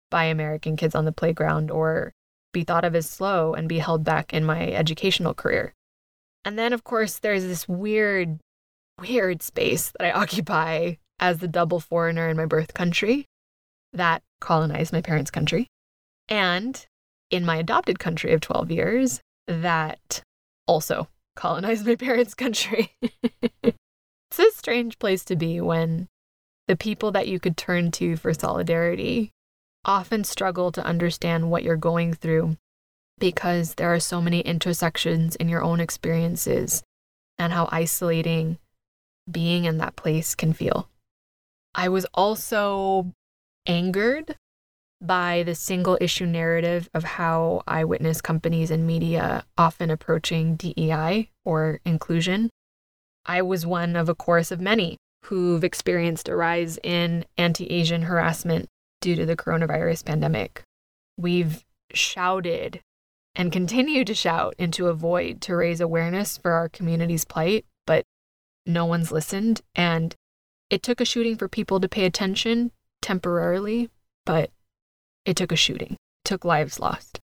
by 0.09 0.25
American 0.25 0.75
kids 0.75 0.95
on 0.95 1.05
the 1.05 1.11
playground 1.11 1.69
or 1.69 2.13
be 2.51 2.63
thought 2.63 2.85
of 2.85 2.95
as 2.95 3.09
slow 3.09 3.53
and 3.53 3.69
be 3.69 3.79
held 3.79 4.03
back 4.03 4.33
in 4.33 4.43
my 4.43 4.71
educational 4.71 5.33
career. 5.33 5.73
And 6.45 6.57
then, 6.57 6.73
of 6.73 6.83
course, 6.83 7.19
there's 7.19 7.43
this 7.43 7.67
weird, 7.67 8.39
weird 8.99 9.41
space 9.41 9.91
that 9.91 10.07
I 10.07 10.11
occupy 10.19 10.95
as 11.19 11.39
the 11.39 11.47
double 11.47 11.79
foreigner 11.79 12.29
in 12.29 12.37
my 12.37 12.45
birth 12.45 12.73
country 12.73 13.25
that 13.93 14.21
colonized 14.39 14.93
my 14.93 15.01
parents' 15.01 15.31
country. 15.31 15.67
And 16.27 16.85
in 17.29 17.45
my 17.45 17.57
adopted 17.57 17.99
country 17.99 18.33
of 18.33 18.41
12 18.41 18.71
years 18.71 19.21
that 19.47 20.21
also 20.67 21.07
colonized 21.35 21.85
my 21.85 21.95
parents' 21.97 22.33
country. 22.33 22.93
it's 23.63 24.39
a 24.39 24.51
strange 24.51 24.99
place 24.99 25.23
to 25.25 25.35
be 25.35 25.59
when 25.59 26.07
the 26.67 26.75
people 26.75 27.11
that 27.11 27.27
you 27.27 27.39
could 27.39 27.57
turn 27.57 27.91
to 27.91 28.15
for 28.15 28.33
solidarity 28.33 29.31
often 29.85 30.23
struggle 30.23 30.71
to 30.71 30.85
understand 30.85 31.49
what 31.49 31.63
you're 31.63 31.77
going 31.77 32.13
through 32.13 32.57
because 33.19 33.75
there 33.75 33.93
are 33.93 33.99
so 33.99 34.21
many 34.21 34.41
intersections 34.41 35.35
in 35.35 35.49
your 35.49 35.61
own 35.61 35.79
experiences 35.79 36.83
and 37.37 37.53
how 37.53 37.67
isolating 37.71 38.57
being 39.29 39.65
in 39.65 39.77
that 39.77 39.95
place 39.95 40.35
can 40.35 40.53
feel. 40.53 40.89
I 41.75 41.89
was 41.89 42.05
also 42.13 43.13
angered 43.65 44.35
by 45.01 45.43
the 45.43 45.55
single 45.55 45.97
issue 46.01 46.25
narrative 46.25 46.89
of 46.93 47.03
how 47.03 47.61
I 47.67 47.85
witness 47.85 48.21
companies 48.21 48.71
and 48.71 48.85
media 48.85 49.45
often 49.57 49.89
approaching 49.89 50.55
DEI 50.55 51.29
or 51.45 51.79
inclusion. 51.85 52.49
I 53.25 53.41
was 53.41 53.65
one 53.65 53.95
of 53.95 54.09
a 54.09 54.15
chorus 54.15 54.51
of 54.51 54.59
many 54.59 54.97
who've 55.25 55.63
experienced 55.63 56.27
a 56.27 56.35
rise 56.35 56.79
in 56.83 57.25
anti 57.37 57.67
Asian 57.67 58.03
harassment 58.03 58.67
due 59.01 59.15
to 59.15 59.25
the 59.25 59.37
coronavirus 59.37 60.05
pandemic. 60.05 60.63
We've 61.17 61.63
shouted 61.93 62.81
and 63.35 63.51
continue 63.51 64.03
to 64.05 64.13
shout 64.13 64.55
into 64.57 64.87
a 64.87 64.93
void 64.93 65.41
to 65.41 65.55
raise 65.55 65.81
awareness 65.81 66.37
for 66.37 66.51
our 66.51 66.69
community's 66.69 67.25
plight, 67.25 67.65
but 67.85 68.03
no 68.65 68.85
one's 68.85 69.11
listened. 69.11 69.61
And 69.75 70.15
it 70.69 70.83
took 70.83 71.01
a 71.01 71.05
shooting 71.05 71.37
for 71.37 71.47
people 71.47 71.79
to 71.79 71.89
pay 71.89 72.05
attention 72.05 72.71
temporarily, 73.01 73.89
but 74.25 74.51
it 75.25 75.35
took 75.35 75.51
a 75.51 75.55
shooting, 75.55 75.93
it 75.93 76.25
took 76.25 76.43
lives 76.43 76.79
lost. 76.79 77.19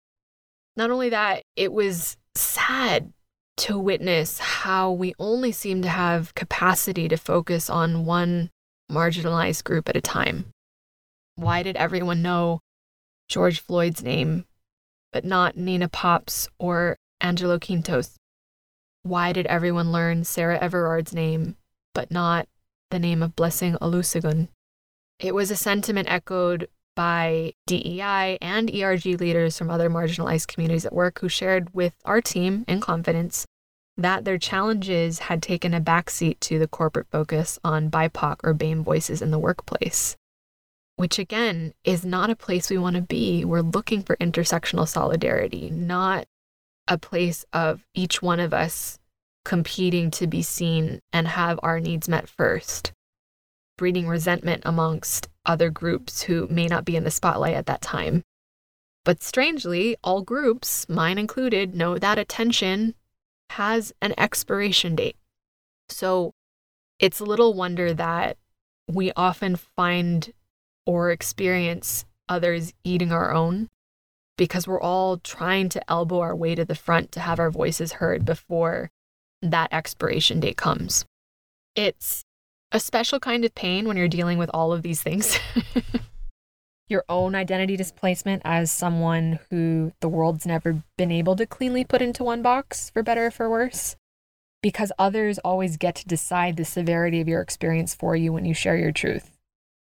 Not 0.78 0.92
only 0.92 1.10
that, 1.10 1.44
it 1.56 1.72
was 1.72 2.18
sad 2.36 3.14
to 3.58 3.80
witness 3.80 4.40
how 4.40 4.92
we 4.92 5.14
only 5.18 5.52
seem 5.52 5.82
to 5.82 5.90
have 5.90 6.36
capacity 6.36 7.08
to 7.08 7.18
focus 7.18 7.70
on 7.70 8.06
one 8.06 8.50
marginalized 8.92 9.64
group 9.64 9.88
at 9.88 9.96
a 9.96 10.02
time. 10.02 10.46
Why 11.36 11.64
did 11.64 11.76
everyone 11.76 12.22
know 12.22 12.62
George 13.28 13.60
Floyd's 13.60 14.04
name, 14.04 14.46
but 15.12 15.26
not 15.26 15.58
Nina 15.58 15.90
Pop's 15.90 16.48
or 16.60 16.98
Angelo 17.22 17.60
Quinto's? 17.60 18.16
Why 19.04 19.34
did 19.34 19.46
everyone 19.48 19.92
learn 19.92 20.24
Sarah 20.24 20.58
Everard's 20.60 21.14
name, 21.14 21.58
but 21.94 22.10
not 22.10 22.48
the 22.90 23.00
name 23.00 23.22
of 23.22 23.36
Blessing 23.36 23.76
Olusegun? 23.82 24.48
It 25.20 25.36
was 25.36 25.52
a 25.52 25.56
sentiment 25.56 26.10
echoed 26.10 26.70
by 26.96 27.54
DEI 27.68 28.38
and 28.42 28.74
ERG 28.74 29.06
leaders 29.20 29.58
from 29.58 29.70
other 29.70 29.90
marginalized 29.90 30.48
communities 30.48 30.86
at 30.86 30.94
work 30.94 31.20
who 31.20 31.30
shared 31.30 31.74
with 31.74 31.94
our 32.06 32.22
team 32.22 32.64
in 32.68 32.80
confidence 32.80 33.46
that 33.98 34.26
their 34.26 34.38
challenges 34.38 35.20
had 35.20 35.42
taken 35.42 35.74
a 35.74 35.82
backseat 35.82 36.40
to 36.40 36.60
the 36.60 36.68
corporate 36.68 37.08
focus 37.12 37.60
on 37.64 37.90
BIPOC 37.90 38.38
or 38.44 38.54
BAME 38.54 38.84
voices 38.84 39.22
in 39.22 39.32
the 39.32 39.40
workplace, 39.40 40.16
which 40.96 41.20
again 41.20 41.74
is 41.84 42.06
not 42.06 42.30
a 42.30 42.36
place 42.36 42.70
we 42.70 42.78
want 42.78 42.96
to 42.96 43.02
be. 43.02 43.44
We're 43.44 43.62
looking 43.62 44.02
for 44.02 44.16
intersectional 44.18 44.88
solidarity, 44.88 45.70
not 45.70 46.26
a 46.88 46.98
place 46.98 47.46
of 47.52 47.84
each 47.94 48.22
one 48.22 48.40
of 48.40 48.54
us 48.54 49.00
competing 49.44 50.10
to 50.12 50.28
be 50.28 50.42
seen 50.42 51.02
and 51.12 51.28
have 51.28 51.60
our 51.62 51.80
needs 51.80 52.08
met 52.08 52.30
first, 52.30 52.94
breeding 53.78 54.08
resentment 54.08 54.64
amongst 54.66 55.28
other 55.46 55.70
groups 55.70 56.24
who 56.24 56.48
may 56.48 56.68
not 56.68 56.86
be 56.86 56.96
in 56.96 57.04
the 57.04 57.12
spotlight 57.12 57.56
at 57.56 57.66
that 57.68 57.82
time. 57.82 58.24
But 59.04 59.22
strangely, 59.22 59.96
all 60.04 60.24
groups, 60.24 60.90
mine 60.90 61.20
included, 61.20 61.76
know 61.76 62.00
that 62.00 62.18
attention 62.18 62.96
has 63.52 63.94
an 64.02 64.16
expiration 64.18 64.96
date. 64.96 65.18
So 65.90 66.34
it's 67.00 67.22
little 67.22 67.54
wonder 67.54 67.94
that 67.94 68.38
we 68.88 69.12
often 69.16 69.56
find 69.56 70.32
or 70.86 71.12
experience 71.12 72.06
others 72.28 72.74
eating 72.84 73.12
our 73.12 73.34
own 73.34 73.70
because 74.38 74.68
we're 74.68 74.82
all 74.82 75.18
trying 75.18 75.70
to 75.70 75.92
elbow 75.92 76.20
our 76.20 76.36
way 76.36 76.56
to 76.56 76.66
the 76.66 76.76
front 76.76 77.12
to 77.14 77.20
have 77.20 77.40
our 77.40 77.52
voices 77.52 77.94
heard 77.94 78.26
before 78.26 78.92
that 79.42 79.72
expiration 79.72 80.40
date 80.40 80.58
comes. 80.58 81.06
It's 81.76 82.24
a 82.72 82.80
special 82.80 83.20
kind 83.20 83.46
of 83.46 83.56
pain 83.56 83.88
when 83.88 83.98
you're 83.98 84.08
dealing 84.08 84.38
with 84.38 84.50
all 84.54 84.74
of 84.74 84.82
these 84.82 85.02
things. 85.02 85.40
Your 86.88 87.04
own 87.10 87.34
identity 87.34 87.76
displacement 87.78 88.44
as 88.46 88.72
someone 88.72 89.40
who 89.50 89.92
the 90.02 90.10
world's 90.10 90.46
never 90.46 90.84
been 90.98 91.12
able 91.12 91.36
to 91.36 91.48
cleanly 91.48 91.84
put 91.84 92.02
into 92.02 92.24
one 92.24 92.44
box, 92.44 92.92
for 92.92 93.02
better 93.02 93.28
or 93.28 93.32
for 93.32 93.50
worse, 93.50 93.96
because 94.62 94.92
others 95.00 95.40
always 95.40 95.78
get 95.78 95.96
to 95.96 96.08
decide 96.08 96.58
the 96.58 96.66
severity 96.66 97.22
of 97.22 97.28
your 97.28 97.42
experience 97.42 97.96
for 97.96 98.16
you 98.16 98.32
when 98.32 98.46
you 98.46 98.54
share 98.54 98.78
your 98.78 98.92
truth. 98.92 99.35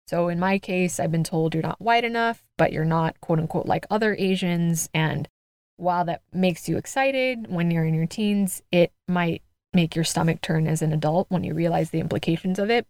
So, 0.08 0.28
in 0.28 0.38
my 0.38 0.58
case, 0.58 0.98
I've 0.98 1.12
been 1.12 1.22
told 1.22 1.52
you're 1.52 1.62
not 1.62 1.82
white 1.82 2.02
enough, 2.02 2.42
but 2.56 2.72
you're 2.72 2.86
not 2.86 3.20
quote 3.20 3.38
unquote 3.38 3.66
like 3.66 3.84
other 3.90 4.16
Asians. 4.18 4.88
And 4.94 5.28
while 5.76 6.06
that 6.06 6.22
makes 6.32 6.66
you 6.66 6.78
excited 6.78 7.48
when 7.48 7.70
you're 7.70 7.84
in 7.84 7.92
your 7.92 8.06
teens, 8.06 8.62
it 8.72 8.90
might 9.06 9.42
make 9.74 9.94
your 9.94 10.06
stomach 10.06 10.40
turn 10.40 10.66
as 10.66 10.80
an 10.80 10.94
adult 10.94 11.26
when 11.28 11.44
you 11.44 11.52
realize 11.52 11.90
the 11.90 12.00
implications 12.00 12.58
of 12.58 12.70
it. 12.70 12.86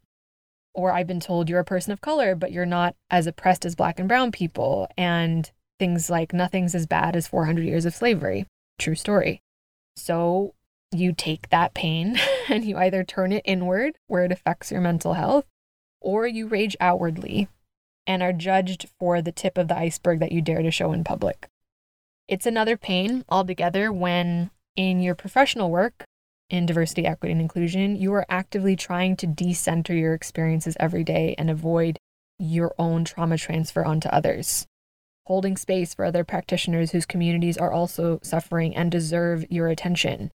Or 0.74 0.92
I've 0.92 1.08
been 1.08 1.18
told 1.18 1.48
you're 1.48 1.58
a 1.58 1.64
person 1.64 1.92
of 1.92 2.00
color, 2.00 2.36
but 2.36 2.52
you're 2.52 2.64
not 2.64 2.94
as 3.10 3.26
oppressed 3.26 3.66
as 3.66 3.74
black 3.74 3.98
and 3.98 4.06
brown 4.06 4.30
people. 4.30 4.86
And 4.96 5.50
things 5.80 6.08
like 6.08 6.32
nothing's 6.32 6.76
as 6.76 6.86
bad 6.86 7.16
as 7.16 7.26
400 7.26 7.64
years 7.64 7.84
of 7.84 7.96
slavery. 7.96 8.46
True 8.78 8.94
story. 8.94 9.42
So 9.96 10.54
you 10.92 11.12
take 11.12 11.48
that 11.48 11.74
pain 11.74 12.16
and 12.48 12.64
you 12.64 12.76
either 12.76 13.02
turn 13.02 13.32
it 13.32 13.42
inward, 13.44 13.98
where 14.06 14.24
it 14.24 14.30
affects 14.30 14.70
your 14.70 14.80
mental 14.80 15.14
health, 15.14 15.46
or 16.00 16.26
you 16.26 16.46
rage 16.46 16.76
outwardly 16.80 17.48
and 18.06 18.22
are 18.22 18.32
judged 18.32 18.88
for 18.98 19.20
the 19.20 19.32
tip 19.32 19.58
of 19.58 19.68
the 19.68 19.76
iceberg 19.76 20.18
that 20.20 20.32
you 20.32 20.40
dare 20.40 20.62
to 20.62 20.70
show 20.70 20.92
in 20.92 21.04
public. 21.04 21.48
It's 22.26 22.46
another 22.46 22.76
pain 22.76 23.24
altogether 23.28 23.92
when 23.92 24.50
in 24.76 25.00
your 25.00 25.14
professional 25.14 25.70
work, 25.70 26.04
in 26.50 26.64
diversity, 26.64 27.04
equity, 27.04 27.32
and 27.32 27.40
inclusion, 27.40 27.96
you 27.96 28.12
are 28.14 28.24
actively 28.28 28.76
trying 28.76 29.16
to 29.16 29.26
decenter 29.26 29.94
your 29.94 30.14
experiences 30.14 30.76
every 30.80 31.04
day 31.04 31.34
and 31.36 31.50
avoid 31.50 31.98
your 32.38 32.74
own 32.78 33.04
trauma 33.04 33.36
transfer 33.36 33.84
onto 33.84 34.08
others. 34.08 34.66
Holding 35.26 35.58
space 35.58 35.92
for 35.92 36.06
other 36.06 36.24
practitioners 36.24 36.92
whose 36.92 37.04
communities 37.04 37.58
are 37.58 37.72
also 37.72 38.18
suffering 38.22 38.74
and 38.74 38.90
deserve 38.90 39.44
your 39.50 39.68
attention, 39.68 40.30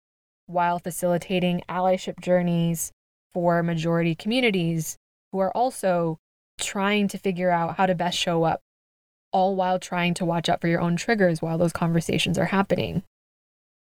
while 0.47 0.79
facilitating 0.79 1.61
allyship 1.69 2.19
journeys 2.19 2.91
for 3.33 3.63
majority 3.63 4.15
communities 4.15 4.97
who 5.31 5.39
are 5.39 5.55
also 5.55 6.19
trying 6.59 7.07
to 7.09 7.17
figure 7.17 7.49
out 7.49 7.77
how 7.77 7.85
to 7.85 7.95
best 7.95 8.17
show 8.17 8.43
up, 8.43 8.61
all 9.31 9.55
while 9.55 9.79
trying 9.79 10.13
to 10.15 10.25
watch 10.25 10.49
out 10.49 10.61
for 10.61 10.67
your 10.67 10.81
own 10.81 10.95
triggers 10.95 11.41
while 11.41 11.57
those 11.57 11.73
conversations 11.73 12.37
are 12.37 12.45
happening. 12.45 13.03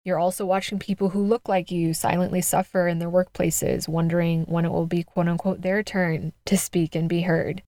You're 0.05 0.19
also 0.19 0.45
watching 0.45 0.79
people 0.79 1.09
who 1.09 1.23
look 1.23 1.49
like 1.49 1.71
you 1.71 1.93
silently 1.93 2.41
suffer 2.41 2.87
in 2.87 2.99
their 2.99 3.09
workplaces, 3.09 3.87
wondering 3.87 4.45
when 4.45 4.65
it 4.65 4.71
will 4.71 4.85
be 4.85 5.03
quote 5.03 5.27
unquote 5.27 5.61
their 5.61 5.83
turn 5.83 6.33
to 6.45 6.57
speak 6.57 6.95
and 6.95 7.09
be 7.09 7.21
heard. 7.21 7.63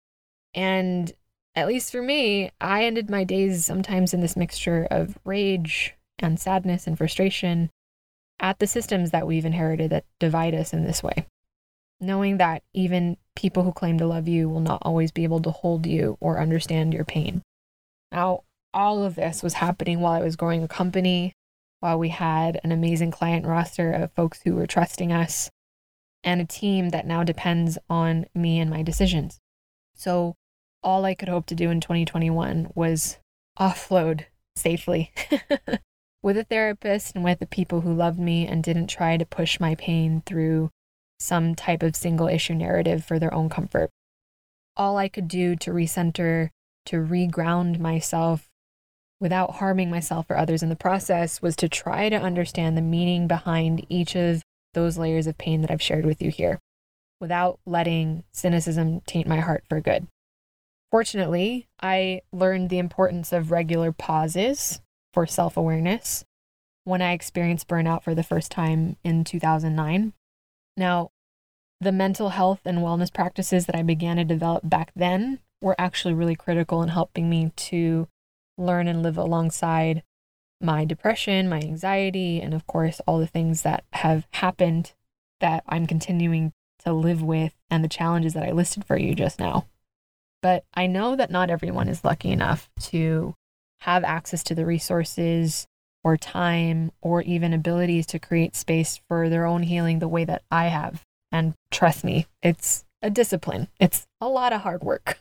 And 0.53 1.13
at 1.55 1.67
least 1.67 1.91
for 1.91 2.01
me, 2.01 2.51
I 2.59 2.83
ended 2.83 3.09
my 3.09 3.23
days 3.23 3.65
sometimes 3.65 4.13
in 4.13 4.21
this 4.21 4.35
mixture 4.35 4.87
of 4.91 5.17
rage 5.23 5.95
and 6.19 6.39
sadness 6.39 6.85
and 6.85 6.97
frustration 6.97 7.69
at 8.39 8.59
the 8.59 8.67
systems 8.67 9.11
that 9.11 9.25
we've 9.25 9.45
inherited 9.45 9.89
that 9.91 10.05
divide 10.19 10.53
us 10.53 10.73
in 10.73 10.83
this 10.83 11.01
way. 11.01 11.25
Knowing 11.99 12.37
that 12.37 12.63
even 12.73 13.17
people 13.35 13.63
who 13.63 13.71
claim 13.71 13.97
to 13.97 14.05
love 14.05 14.27
you 14.27 14.47
will 14.47 14.59
not 14.59 14.81
always 14.83 15.11
be 15.11 15.23
able 15.23 15.41
to 15.41 15.51
hold 15.51 15.85
you 15.85 16.17
or 16.19 16.39
understand 16.39 16.93
your 16.93 17.05
pain. 17.05 17.41
Now, 18.11 18.43
all 18.73 19.03
of 19.03 19.15
this 19.15 19.41
was 19.41 19.53
happening 19.53 19.99
while 19.99 20.13
I 20.13 20.23
was 20.23 20.35
growing 20.35 20.63
a 20.63 20.67
company 20.67 21.33
while 21.79 21.99
we 21.99 22.09
had 22.09 22.59
an 22.63 22.71
amazing 22.71 23.11
client 23.11 23.45
roster 23.45 23.91
of 23.91 24.11
folks 24.11 24.41
who 24.43 24.55
were 24.55 24.67
trusting 24.67 25.11
us 25.11 25.49
and 26.23 26.41
a 26.41 26.45
team 26.45 26.89
that 26.89 27.05
now 27.05 27.23
depends 27.23 27.77
on 27.89 28.25
me 28.33 28.59
and 28.59 28.69
my 28.69 28.81
decisions. 28.81 29.39
So, 29.95 30.35
all 30.83 31.05
I 31.05 31.15
could 31.15 31.29
hope 31.29 31.45
to 31.47 31.55
do 31.55 31.69
in 31.69 31.81
2021 31.81 32.71
was 32.75 33.17
offload 33.59 34.25
safely 34.55 35.11
with 36.21 36.37
a 36.37 36.43
therapist 36.43 37.15
and 37.15 37.23
with 37.23 37.39
the 37.39 37.45
people 37.47 37.81
who 37.81 37.93
loved 37.93 38.19
me 38.19 38.47
and 38.47 38.63
didn't 38.63 38.87
try 38.87 39.17
to 39.17 39.25
push 39.25 39.59
my 39.59 39.75
pain 39.75 40.21
through 40.25 40.69
some 41.19 41.55
type 41.55 41.83
of 41.83 41.95
single 41.95 42.27
issue 42.27 42.53
narrative 42.53 43.03
for 43.03 43.19
their 43.19 43.33
own 43.33 43.49
comfort. 43.49 43.89
All 44.75 44.97
I 44.97 45.09
could 45.09 45.27
do 45.27 45.55
to 45.57 45.71
recenter, 45.71 46.49
to 46.85 46.97
reground 46.97 47.79
myself 47.79 48.47
without 49.19 49.55
harming 49.55 49.89
myself 49.89 50.27
or 50.29 50.37
others 50.37 50.61
in 50.61 50.69
the 50.69 50.75
process 50.75 51.41
was 51.41 51.55
to 51.55 51.67
try 51.67 52.09
to 52.09 52.15
understand 52.15 52.77
the 52.77 52.81
meaning 52.81 53.27
behind 53.27 53.85
each 53.89 54.15
of 54.15 54.43
those 54.73 54.97
layers 54.97 55.25
of 55.27 55.37
pain 55.37 55.61
that 55.61 55.71
I've 55.71 55.81
shared 55.81 56.05
with 56.05 56.21
you 56.21 56.29
here 56.29 56.59
without 57.19 57.59
letting 57.65 58.23
cynicism 58.31 59.01
taint 59.01 59.27
my 59.27 59.39
heart 59.39 59.63
for 59.67 59.81
good. 59.81 60.07
Fortunately, 60.91 61.67
I 61.81 62.21
learned 62.31 62.69
the 62.69 62.77
importance 62.77 63.33
of 63.33 63.51
regular 63.51 63.91
pauses 63.91 64.81
for 65.13 65.25
self 65.25 65.57
awareness 65.57 66.23
when 66.83 67.01
I 67.01 67.11
experienced 67.11 67.67
burnout 67.67 68.03
for 68.03 68.15
the 68.15 68.23
first 68.23 68.51
time 68.51 68.95
in 69.03 69.23
2009. 69.23 70.13
Now, 70.77 71.11
the 71.81 71.91
mental 71.91 72.29
health 72.29 72.61
and 72.65 72.79
wellness 72.79 73.13
practices 73.13 73.65
that 73.65 73.75
I 73.75 73.83
began 73.83 74.17
to 74.17 74.23
develop 74.23 74.69
back 74.69 74.91
then 74.95 75.39
were 75.61 75.75
actually 75.77 76.13
really 76.13 76.35
critical 76.35 76.81
in 76.81 76.89
helping 76.89 77.29
me 77.29 77.51
to 77.55 78.07
learn 78.57 78.87
and 78.87 79.03
live 79.03 79.17
alongside 79.17 80.03
my 80.61 80.85
depression, 80.85 81.49
my 81.49 81.59
anxiety, 81.59 82.41
and 82.41 82.53
of 82.53 82.65
course, 82.65 83.01
all 83.05 83.19
the 83.19 83.27
things 83.27 83.63
that 83.63 83.83
have 83.93 84.27
happened 84.33 84.93
that 85.39 85.63
I'm 85.67 85.85
continuing 85.85 86.53
to 86.79 86.93
live 86.93 87.21
with 87.21 87.53
and 87.69 87.83
the 87.83 87.89
challenges 87.89 88.33
that 88.33 88.43
I 88.43 88.51
listed 88.51 88.85
for 88.85 88.97
you 88.97 89.13
just 89.13 89.39
now. 89.39 89.67
But 90.41 90.63
I 90.73 90.87
know 90.87 91.15
that 91.15 91.31
not 91.31 91.49
everyone 91.49 91.87
is 91.87 92.03
lucky 92.03 92.31
enough 92.31 92.69
to 92.81 93.35
have 93.81 94.03
access 94.03 94.43
to 94.43 94.55
the 94.55 94.65
resources 94.65 95.67
or 96.07 96.15
time 96.15 96.89
or 97.01 97.21
even 97.23 97.51
abilities 97.51 98.05
to 98.05 98.17
create 98.17 98.55
space 98.55 99.01
for 99.09 99.27
their 99.27 99.45
own 99.45 99.63
healing 99.63 99.99
the 99.99 100.07
way 100.07 100.23
that 100.23 100.41
I 100.49 100.67
have. 100.67 101.03
And 101.33 101.53
trust 101.69 102.05
me, 102.05 102.27
it's 102.41 102.85
a 103.01 103.09
discipline, 103.09 103.67
it's 103.77 104.07
a 104.21 104.29
lot 104.29 104.53
of 104.53 104.61
hard 104.61 104.83
work. 104.83 105.19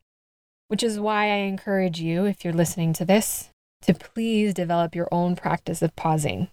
Which 0.68 0.82
is 0.82 0.98
why 0.98 1.26
I 1.26 1.36
encourage 1.44 2.00
you, 2.00 2.24
if 2.24 2.42
you're 2.42 2.54
listening 2.54 2.94
to 2.94 3.04
this, 3.04 3.50
to 3.82 3.92
please 3.92 4.54
develop 4.54 4.94
your 4.94 5.08
own 5.12 5.36
practice 5.36 5.82
of 5.82 5.94
pausing. 5.94 6.48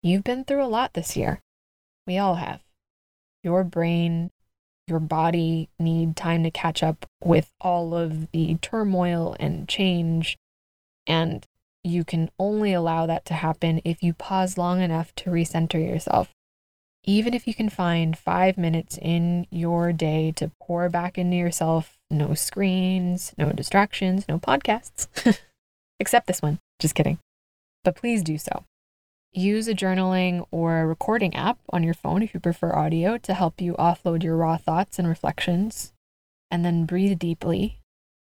You've 0.00 0.22
been 0.22 0.44
through 0.44 0.62
a 0.62 0.66
lot 0.66 0.92
this 0.92 1.16
year. 1.16 1.40
We 2.06 2.18
all 2.18 2.36
have. 2.36 2.60
Your 3.42 3.64
brain, 3.64 4.30
your 4.86 5.00
body 5.00 5.68
need 5.80 6.14
time 6.14 6.44
to 6.44 6.52
catch 6.52 6.84
up 6.84 7.04
with 7.20 7.50
all 7.60 7.96
of 7.96 8.30
the 8.30 8.54
turmoil 8.62 9.34
and 9.40 9.68
change. 9.68 10.38
And 11.04 11.44
you 11.84 12.04
can 12.04 12.30
only 12.38 12.72
allow 12.72 13.06
that 13.06 13.24
to 13.26 13.34
happen 13.34 13.80
if 13.84 14.02
you 14.02 14.12
pause 14.12 14.56
long 14.56 14.80
enough 14.80 15.14
to 15.16 15.30
recenter 15.30 15.84
yourself. 15.84 16.30
Even 17.04 17.34
if 17.34 17.48
you 17.48 17.54
can 17.54 17.68
find 17.68 18.16
five 18.16 18.56
minutes 18.56 18.96
in 19.02 19.46
your 19.50 19.92
day 19.92 20.32
to 20.36 20.52
pour 20.62 20.88
back 20.88 21.18
into 21.18 21.36
yourself, 21.36 21.98
no 22.10 22.34
screens, 22.34 23.34
no 23.36 23.50
distractions, 23.50 24.24
no 24.28 24.38
podcasts, 24.38 25.08
except 26.00 26.28
this 26.28 26.40
one. 26.40 26.60
Just 26.78 26.94
kidding. 26.94 27.18
But 27.82 27.96
please 27.96 28.22
do 28.22 28.38
so. 28.38 28.64
Use 29.32 29.66
a 29.66 29.74
journaling 29.74 30.46
or 30.52 30.80
a 30.80 30.86
recording 30.86 31.34
app 31.34 31.58
on 31.70 31.82
your 31.82 31.94
phone 31.94 32.22
if 32.22 32.34
you 32.34 32.38
prefer 32.38 32.72
audio 32.72 33.18
to 33.18 33.34
help 33.34 33.60
you 33.60 33.74
offload 33.74 34.22
your 34.22 34.36
raw 34.36 34.56
thoughts 34.56 34.98
and 34.98 35.08
reflections. 35.08 35.92
And 36.50 36.64
then 36.64 36.84
breathe 36.84 37.18
deeply. 37.18 37.80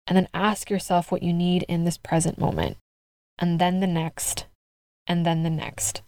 And 0.05 0.15
then 0.15 0.27
ask 0.33 0.69
yourself 0.69 1.11
what 1.11 1.23
you 1.23 1.33
need 1.33 1.63
in 1.63 1.83
this 1.83 1.97
present 1.97 2.37
moment. 2.37 2.77
And 3.39 3.59
then 3.59 3.79
the 3.79 3.87
next. 3.87 4.47
And 5.05 5.25
then 5.25 5.43
the 5.43 5.49
next. 5.49 6.01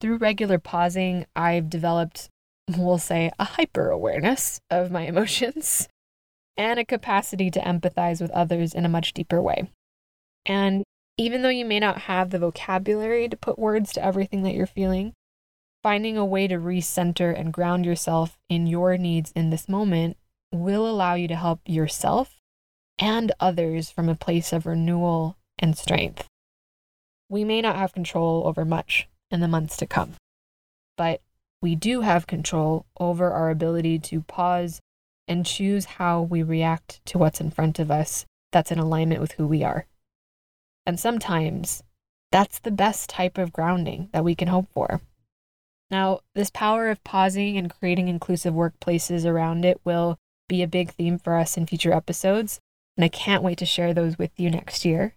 Through 0.00 0.18
regular 0.18 0.58
pausing, 0.58 1.26
I've 1.34 1.70
developed, 1.70 2.28
we'll 2.76 2.98
say, 2.98 3.30
a 3.38 3.44
hyper 3.44 3.90
awareness 3.90 4.60
of 4.70 4.90
my 4.90 5.02
emotions 5.02 5.88
and 6.56 6.78
a 6.78 6.84
capacity 6.84 7.50
to 7.50 7.60
empathize 7.60 8.20
with 8.20 8.30
others 8.32 8.74
in 8.74 8.84
a 8.84 8.90
much 8.90 9.14
deeper 9.14 9.40
way. 9.40 9.70
And 10.44 10.84
even 11.16 11.42
though 11.42 11.48
you 11.48 11.64
may 11.64 11.78
not 11.78 12.02
have 12.02 12.30
the 12.30 12.38
vocabulary 12.38 13.28
to 13.28 13.36
put 13.36 13.58
words 13.58 13.92
to 13.92 14.04
everything 14.04 14.42
that 14.42 14.54
you're 14.54 14.66
feeling, 14.66 15.12
finding 15.82 16.16
a 16.16 16.24
way 16.24 16.46
to 16.48 16.56
recenter 16.56 17.38
and 17.38 17.52
ground 17.52 17.84
yourself 17.84 18.38
in 18.48 18.66
your 18.66 18.96
needs 18.96 19.32
in 19.34 19.50
this 19.50 19.68
moment 19.68 20.16
will 20.52 20.88
allow 20.88 21.14
you 21.14 21.28
to 21.28 21.36
help 21.36 21.60
yourself 21.66 22.40
and 22.98 23.32
others 23.40 23.90
from 23.90 24.08
a 24.08 24.14
place 24.14 24.52
of 24.52 24.66
renewal 24.66 25.36
and 25.58 25.76
strength. 25.76 26.28
We 27.32 27.44
may 27.44 27.62
not 27.62 27.76
have 27.76 27.94
control 27.94 28.46
over 28.46 28.62
much, 28.62 29.08
in 29.30 29.40
the 29.40 29.48
months 29.48 29.78
to 29.78 29.86
come. 29.86 30.16
But 30.98 31.22
we 31.62 31.74
do 31.74 32.02
have 32.02 32.26
control 32.26 32.84
over 33.00 33.30
our 33.30 33.48
ability 33.48 34.00
to 34.00 34.20
pause 34.20 34.82
and 35.26 35.46
choose 35.46 35.86
how 35.86 36.20
we 36.20 36.42
react 36.42 37.00
to 37.06 37.16
what's 37.16 37.40
in 37.40 37.50
front 37.50 37.78
of 37.78 37.90
us 37.90 38.26
that's 38.50 38.70
in 38.70 38.78
alignment 38.78 39.22
with 39.22 39.32
who 39.32 39.46
we 39.46 39.64
are. 39.64 39.86
And 40.84 41.00
sometimes 41.00 41.82
that's 42.30 42.58
the 42.58 42.70
best 42.70 43.08
type 43.08 43.38
of 43.38 43.50
grounding 43.50 44.10
that 44.12 44.24
we 44.24 44.34
can 44.34 44.48
hope 44.48 44.68
for. 44.74 45.00
Now, 45.90 46.20
this 46.34 46.50
power 46.50 46.90
of 46.90 47.02
pausing 47.02 47.56
and 47.56 47.72
creating 47.72 48.08
inclusive 48.08 48.52
workplaces 48.52 49.24
around 49.24 49.64
it 49.64 49.80
will 49.86 50.18
be 50.50 50.62
a 50.62 50.68
big 50.68 50.90
theme 50.90 51.18
for 51.18 51.36
us 51.36 51.56
in 51.56 51.64
future 51.64 51.94
episodes, 51.94 52.60
and 52.98 53.06
I 53.06 53.08
can't 53.08 53.42
wait 53.42 53.56
to 53.56 53.64
share 53.64 53.94
those 53.94 54.18
with 54.18 54.32
you 54.36 54.50
next 54.50 54.84
year. 54.84 55.14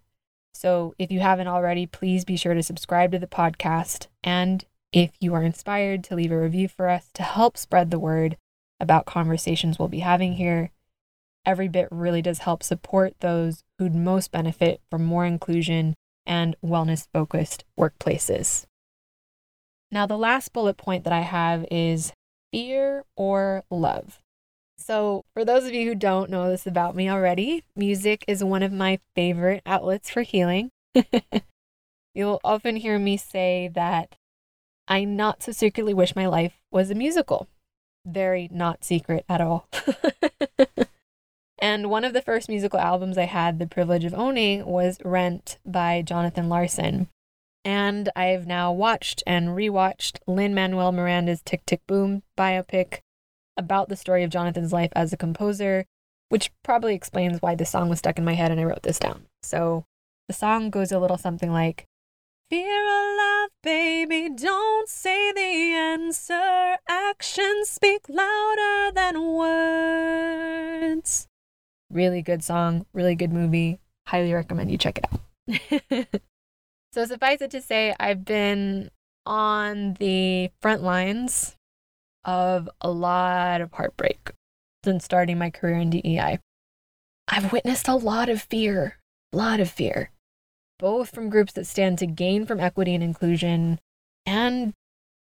So 0.56 0.94
if 0.98 1.10
you 1.10 1.20
haven't 1.20 1.48
already, 1.48 1.86
please 1.86 2.24
be 2.24 2.36
sure 2.36 2.54
to 2.54 2.62
subscribe 2.62 3.12
to 3.12 3.18
the 3.18 3.26
podcast. 3.26 4.06
And 4.24 4.64
if 4.90 5.10
you 5.20 5.34
are 5.34 5.42
inspired, 5.42 6.02
to 6.04 6.16
leave 6.16 6.32
a 6.32 6.40
review 6.40 6.66
for 6.66 6.88
us 6.88 7.10
to 7.14 7.22
help 7.22 7.58
spread 7.58 7.90
the 7.90 7.98
word 7.98 8.38
about 8.80 9.04
conversations 9.04 9.78
we'll 9.78 9.88
be 9.88 10.00
having 10.00 10.34
here. 10.34 10.70
Every 11.44 11.68
bit 11.68 11.88
really 11.90 12.22
does 12.22 12.40
help 12.40 12.62
support 12.62 13.14
those 13.20 13.62
who'd 13.78 13.94
most 13.94 14.32
benefit 14.32 14.80
from 14.90 15.04
more 15.04 15.26
inclusion 15.26 15.94
and 16.24 16.56
wellness 16.64 17.06
focused 17.12 17.64
workplaces. 17.78 18.64
Now, 19.92 20.06
the 20.06 20.18
last 20.18 20.52
bullet 20.52 20.76
point 20.76 21.04
that 21.04 21.12
I 21.12 21.20
have 21.20 21.66
is 21.70 22.12
fear 22.50 23.04
or 23.14 23.62
love. 23.70 24.20
So, 24.78 25.24
for 25.32 25.44
those 25.44 25.64
of 25.64 25.72
you 25.72 25.88
who 25.88 25.94
don't 25.94 26.30
know 26.30 26.50
this 26.50 26.66
about 26.66 26.94
me 26.94 27.08
already, 27.08 27.64
music 27.74 28.24
is 28.28 28.44
one 28.44 28.62
of 28.62 28.72
my 28.72 29.00
favorite 29.14 29.62
outlets 29.64 30.10
for 30.10 30.22
healing. 30.22 30.70
You'll 32.14 32.40
often 32.44 32.76
hear 32.76 32.98
me 32.98 33.16
say 33.16 33.70
that 33.74 34.16
I 34.88 35.04
not 35.04 35.42
so 35.42 35.52
secretly 35.52 35.94
wish 35.94 36.14
my 36.14 36.26
life 36.26 36.54
was 36.70 36.90
a 36.90 36.94
musical. 36.94 37.48
Very 38.04 38.48
not 38.52 38.84
secret 38.84 39.24
at 39.28 39.40
all. 39.40 39.68
and 41.58 41.90
one 41.90 42.04
of 42.04 42.12
the 42.12 42.22
first 42.22 42.48
musical 42.48 42.78
albums 42.78 43.18
I 43.18 43.24
had 43.24 43.58
the 43.58 43.66
privilege 43.66 44.04
of 44.04 44.14
owning 44.14 44.64
was 44.64 44.98
Rent 45.04 45.58
by 45.66 46.02
Jonathan 46.02 46.48
Larson. 46.48 47.08
And 47.64 48.10
I've 48.14 48.46
now 48.46 48.72
watched 48.72 49.24
and 49.26 49.48
rewatched 49.48 50.20
Lin 50.26 50.54
Manuel 50.54 50.92
Miranda's 50.92 51.42
Tick 51.42 51.66
Tick 51.66 51.80
Boom 51.88 52.22
biopic 52.38 53.00
about 53.56 53.88
the 53.88 53.96
story 53.96 54.22
of 54.22 54.30
Jonathan's 54.30 54.72
life 54.72 54.92
as 54.94 55.12
a 55.12 55.16
composer, 55.16 55.86
which 56.28 56.50
probably 56.62 56.94
explains 56.94 57.40
why 57.40 57.54
this 57.54 57.70
song 57.70 57.88
was 57.88 57.98
stuck 57.98 58.18
in 58.18 58.24
my 58.24 58.34
head 58.34 58.50
and 58.50 58.60
I 58.60 58.64
wrote 58.64 58.82
this 58.82 58.98
down. 58.98 59.26
So 59.42 59.84
the 60.28 60.34
song 60.34 60.70
goes 60.70 60.92
a 60.92 60.98
little 60.98 61.18
something 61.18 61.52
like 61.52 61.86
Fear 62.48 62.86
or 62.86 63.16
love, 63.16 63.50
baby, 63.64 64.30
don't 64.32 64.88
say 64.88 65.32
the 65.32 65.74
answer. 65.74 66.76
Actions 66.88 67.68
speak 67.68 68.02
louder 68.08 68.92
than 68.94 69.20
words. 69.32 71.26
Really 71.90 72.22
good 72.22 72.44
song, 72.44 72.86
really 72.92 73.16
good 73.16 73.32
movie. 73.32 73.80
Highly 74.06 74.32
recommend 74.32 74.70
you 74.70 74.78
check 74.78 74.98
it 74.98 75.06
out. 75.10 75.20
so, 76.92 77.04
suffice 77.04 77.40
it 77.40 77.50
to 77.50 77.60
say, 77.60 77.96
I've 77.98 78.24
been 78.24 78.92
on 79.26 79.94
the 79.94 80.52
front 80.62 80.84
lines 80.84 81.56
of 82.26 82.68
a 82.80 82.90
lot 82.90 83.60
of 83.60 83.72
heartbreak 83.72 84.32
since 84.84 85.04
starting 85.04 85.38
my 85.38 85.48
career 85.48 85.78
in 85.78 85.90
DEI. 85.90 86.38
I've 87.28 87.52
witnessed 87.52 87.88
a 87.88 87.94
lot 87.94 88.28
of 88.28 88.42
fear, 88.42 88.98
a 89.32 89.36
lot 89.36 89.60
of 89.60 89.70
fear, 89.70 90.10
both 90.78 91.10
from 91.10 91.30
groups 91.30 91.52
that 91.54 91.66
stand 91.66 91.98
to 91.98 92.06
gain 92.06 92.44
from 92.44 92.60
equity 92.60 92.94
and 92.94 93.02
inclusion, 93.02 93.78
and 94.26 94.74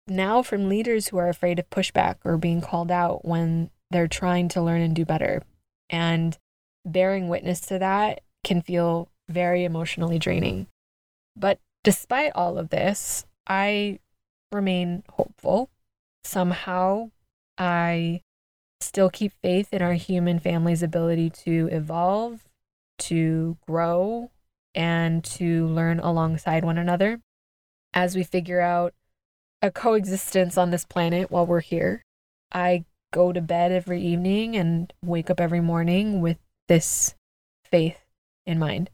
now 0.07 0.43
from 0.43 0.67
leaders 0.67 1.07
who 1.07 1.17
are 1.17 1.29
afraid 1.29 1.59
of 1.59 1.69
pushback 1.69 2.15
or 2.23 2.37
being 2.37 2.61
called 2.61 2.91
out 2.91 3.25
when 3.25 3.69
they're 3.91 4.07
trying 4.07 4.49
to 4.49 4.61
learn 4.61 4.81
and 4.81 4.95
do 4.95 5.05
better. 5.05 5.41
And 5.89 6.37
bearing 6.85 7.29
witness 7.29 7.61
to 7.61 7.79
that 7.79 8.21
can 8.43 8.61
feel 8.61 9.09
very 9.29 9.63
emotionally 9.63 10.19
draining. 10.19 10.67
But 11.35 11.59
despite 11.83 12.31
all 12.35 12.57
of 12.57 12.69
this, 12.69 13.25
I 13.47 13.99
remain 14.51 15.03
hopeful 15.09 15.69
somehow 16.25 17.11
I 17.57 18.21
still 18.81 19.09
keep 19.09 19.33
faith 19.41 19.69
in 19.71 19.81
our 19.81 19.93
human 19.93 20.39
family's 20.39 20.83
ability 20.83 21.29
to 21.29 21.69
evolve, 21.71 22.43
to 22.99 23.57
grow, 23.67 24.31
and 24.73 25.23
to 25.23 25.67
learn 25.67 25.99
alongside 25.99 26.65
one 26.65 26.77
another 26.77 27.21
as 27.93 28.15
we 28.15 28.23
figure 28.23 28.59
out 28.59 28.93
a 29.61 29.71
coexistence 29.71 30.57
on 30.57 30.71
this 30.71 30.85
planet 30.85 31.31
while 31.31 31.45
we're 31.45 31.61
here. 31.61 32.03
I 32.51 32.83
go 33.13 33.31
to 33.31 33.41
bed 33.41 33.71
every 33.71 34.01
evening 34.01 34.55
and 34.55 34.91
wake 35.03 35.29
up 35.29 35.39
every 35.39 35.61
morning 35.61 36.19
with 36.19 36.37
this 36.67 37.15
faith 37.63 37.99
in 38.45 38.59
mind. 38.59 38.89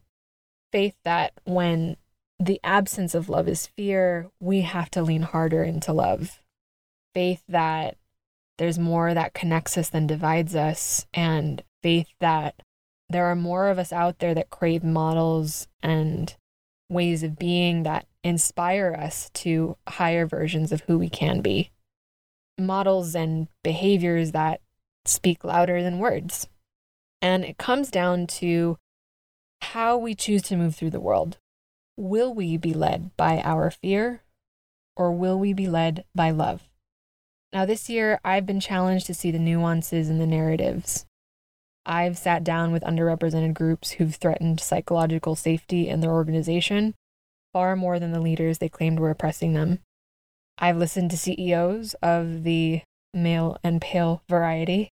Faith 0.72 0.96
that 1.04 1.34
when 1.44 1.98
the 2.40 2.60
absence 2.64 3.16
of 3.16 3.30
love 3.30 3.48
is 3.48 3.68
fear, 3.68 4.30
we 4.40 4.62
have 4.62 4.90
to 4.92 5.02
lean 5.02 5.24
harder 5.24 5.64
into 5.64 5.92
love 5.92 6.41
faith 7.14 7.44
that 7.48 7.98
there's 8.58 8.80
more 8.80 9.14
that 9.14 9.34
connects 9.34 9.78
us 9.78 9.90
than 9.90 10.08
divides 10.08 10.56
us, 10.56 11.06
and 11.14 11.64
faith 11.82 12.10
that 12.20 12.62
there 13.10 13.26
are 13.26 13.36
more 13.36 13.70
of 13.70 13.80
us 13.80 13.92
out 13.92 14.20
there 14.20 14.34
that 14.34 14.50
crave 14.50 14.84
models 14.84 15.68
and 15.82 16.36
ways 16.90 17.24
of 17.24 17.40
being 17.40 17.84
that 17.84 18.06
inspire 18.24 18.96
us 18.98 19.30
to 19.34 19.78
higher 19.88 20.26
versions 20.26 20.72
of 20.72 20.82
who 20.82 20.98
we 20.98 21.10
can 21.10 21.42
be, 21.42 21.72
models 22.58 23.16
and 23.16 23.48
behaviors 23.64 24.32
that 24.32 24.62
speak 25.06 25.44
louder 25.44 25.82
than 25.82 26.00
words. 26.00 26.48
And 27.22 27.44
it 27.44 27.58
comes 27.58 27.90
down 27.90 28.28
to 28.28 28.78
how 29.62 29.98
we 29.98 30.16
choose 30.16 30.42
to 30.44 30.58
move 30.58 30.76
through 30.76 30.90
the 30.90 31.00
world. 31.00 31.38
Will 31.98 32.34
we 32.34 32.58
be 32.58 32.74
led 32.74 33.16
by 33.18 33.42
our 33.42 33.72
fear 33.72 34.24
or 34.96 35.12
will 35.12 35.40
we 35.40 35.54
be 35.54 35.68
led 35.68 36.04
by 36.16 36.32
love? 36.32 36.64
Now, 37.54 37.66
this 37.66 37.90
year, 37.90 38.20
I've 38.24 38.46
been 38.46 38.62
challenged 38.62 39.08
to 39.08 39.14
see 39.14 39.30
the 39.30 39.40
nuances 39.40 40.10
in 40.10 40.20
the 40.20 40.28
narratives. 40.28 41.06
I've 41.86 42.18
sat 42.18 42.44
down 42.44 42.72
with 42.72 42.84
underrepresented 42.84 43.54
groups 43.54 43.92
who've 43.92 44.16
threatened 44.16 44.62
psychological 44.62 45.36
safety 45.36 45.90
in 45.90 46.00
their 46.00 46.12
organization 46.12 46.94
far 47.52 47.76
more 47.76 48.00
than 48.00 48.12
the 48.12 48.22
leaders 48.22 48.60
they 48.60 48.70
claimed 48.70 49.00
were 49.00 49.10
oppressing 49.10 49.54
them. 49.54 49.80
I've 50.58 50.78
listened 50.78 51.12
to 51.12 51.18
CEOs 51.18 51.96
of 52.02 52.44
the 52.44 52.82
male 53.14 53.58
and 53.64 53.82
pale 53.82 54.22
variety 54.30 54.90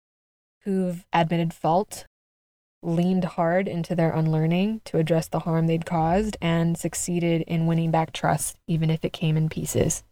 who've 0.62 1.04
admitted 1.12 1.52
fault, 1.52 2.06
leaned 2.82 3.24
hard 3.24 3.68
into 3.68 3.94
their 3.94 4.12
unlearning 4.12 4.80
to 4.84 4.98
address 4.98 5.28
the 5.28 5.40
harm 5.40 5.66
they'd 5.66 5.86
caused, 5.86 6.36
and 6.40 6.78
succeeded 6.78 7.42
in 7.42 7.66
winning 7.66 7.90
back 7.90 8.12
trust, 8.12 8.56
even 8.66 8.90
if 8.90 9.04
it 9.04 9.12
came 9.12 9.36
in 9.36 9.48
pieces. 9.48 10.02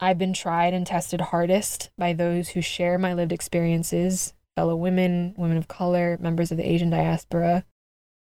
I've 0.00 0.18
been 0.18 0.32
tried 0.32 0.74
and 0.74 0.86
tested 0.86 1.20
hardest 1.20 1.90
by 1.96 2.12
those 2.12 2.50
who 2.50 2.60
share 2.60 2.98
my 2.98 3.14
lived 3.14 3.32
experiences 3.32 4.34
fellow 4.56 4.76
women, 4.76 5.34
women 5.36 5.56
of 5.56 5.66
color, 5.66 6.16
members 6.20 6.52
of 6.52 6.56
the 6.56 6.68
Asian 6.68 6.90
diaspora. 6.90 7.64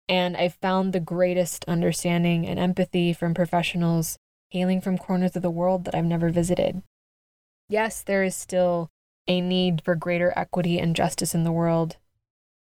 And 0.08 0.36
I've 0.36 0.56
found 0.56 0.92
the 0.92 1.00
greatest 1.00 1.64
understanding 1.66 2.46
and 2.46 2.60
empathy 2.60 3.14
from 3.14 3.34
professionals 3.34 4.18
hailing 4.50 4.82
from 4.82 4.98
corners 4.98 5.36
of 5.36 5.42
the 5.42 5.50
world 5.50 5.86
that 5.86 5.96
I've 5.96 6.06
never 6.06 6.30
visited. 6.30 6.82
Yes, 7.70 8.02
there 8.02 8.24
is 8.24 8.36
still 8.36 8.90
a 9.28 9.40
need 9.40 9.82
for 9.86 9.96
greater 9.96 10.34
equity 10.36 10.80
and 10.80 10.96
justice 10.96 11.36
in 11.36 11.44
the 11.44 11.52
world. 11.52 11.98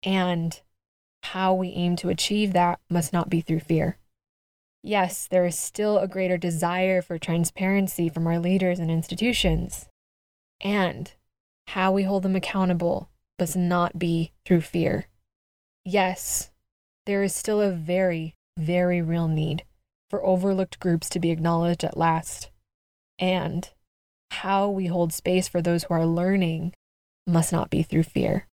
And 0.04 0.60
how 1.24 1.54
we 1.54 1.70
aim 1.70 1.96
to 1.98 2.10
achieve 2.10 2.54
that 2.54 2.80
must 2.90 3.14
not 3.14 3.30
be 3.30 3.42
through 3.42 3.62
fear. 3.62 3.98
Yes, 4.82 5.28
there 5.28 5.46
is 5.46 5.60
still 5.60 5.98
a 5.98 6.08
greater 6.08 6.38
desire 6.38 7.02
for 7.02 7.18
transparency 7.18 8.08
from 8.10 8.26
our 8.28 8.40
leaders 8.40 8.80
and 8.80 8.90
institutions. 8.90 9.88
And 10.62 11.12
how 11.68 11.92
we 11.92 12.04
hold 12.04 12.24
them 12.24 12.36
accountable 12.36 13.10
must 13.38 13.56
not 13.56 14.00
be 14.00 14.32
through 14.46 14.62
fear. 14.62 15.08
Yes, 15.86 16.52
there 17.06 17.24
is 17.24 17.36
still 17.36 17.62
a 17.62 17.72
very, 17.72 18.36
very 18.58 19.02
real 19.02 19.28
need 19.28 19.64
for 20.10 20.26
overlooked 20.26 20.80
groups 20.80 21.10
to 21.10 21.20
be 21.20 21.32
acknowledged 21.32 21.84
at 21.84 21.98
last. 21.98 22.50
And 23.18 23.70
how 24.32 24.70
we 24.70 24.88
hold 24.88 25.14
space 25.14 25.48
for 25.48 25.62
those 25.62 25.84
who 25.84 25.94
are 25.94 26.06
learning 26.06 26.74
must 27.28 27.52
not 27.52 27.70
be 27.70 27.84
through 27.84 28.04
fear. 28.04 28.48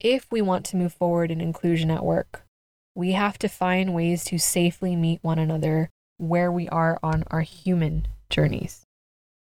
If 0.00 0.30
we 0.30 0.42
want 0.42 0.64
to 0.66 0.76
move 0.76 0.92
forward 0.92 1.30
in 1.30 1.40
inclusion 1.40 1.90
at 1.90 2.04
work, 2.04 2.44
we 2.98 3.12
have 3.12 3.38
to 3.38 3.48
find 3.48 3.94
ways 3.94 4.24
to 4.24 4.36
safely 4.38 4.96
meet 4.96 5.22
one 5.22 5.38
another 5.38 5.88
where 6.16 6.50
we 6.50 6.68
are 6.68 6.98
on 7.00 7.22
our 7.28 7.42
human 7.42 8.04
journeys. 8.28 8.82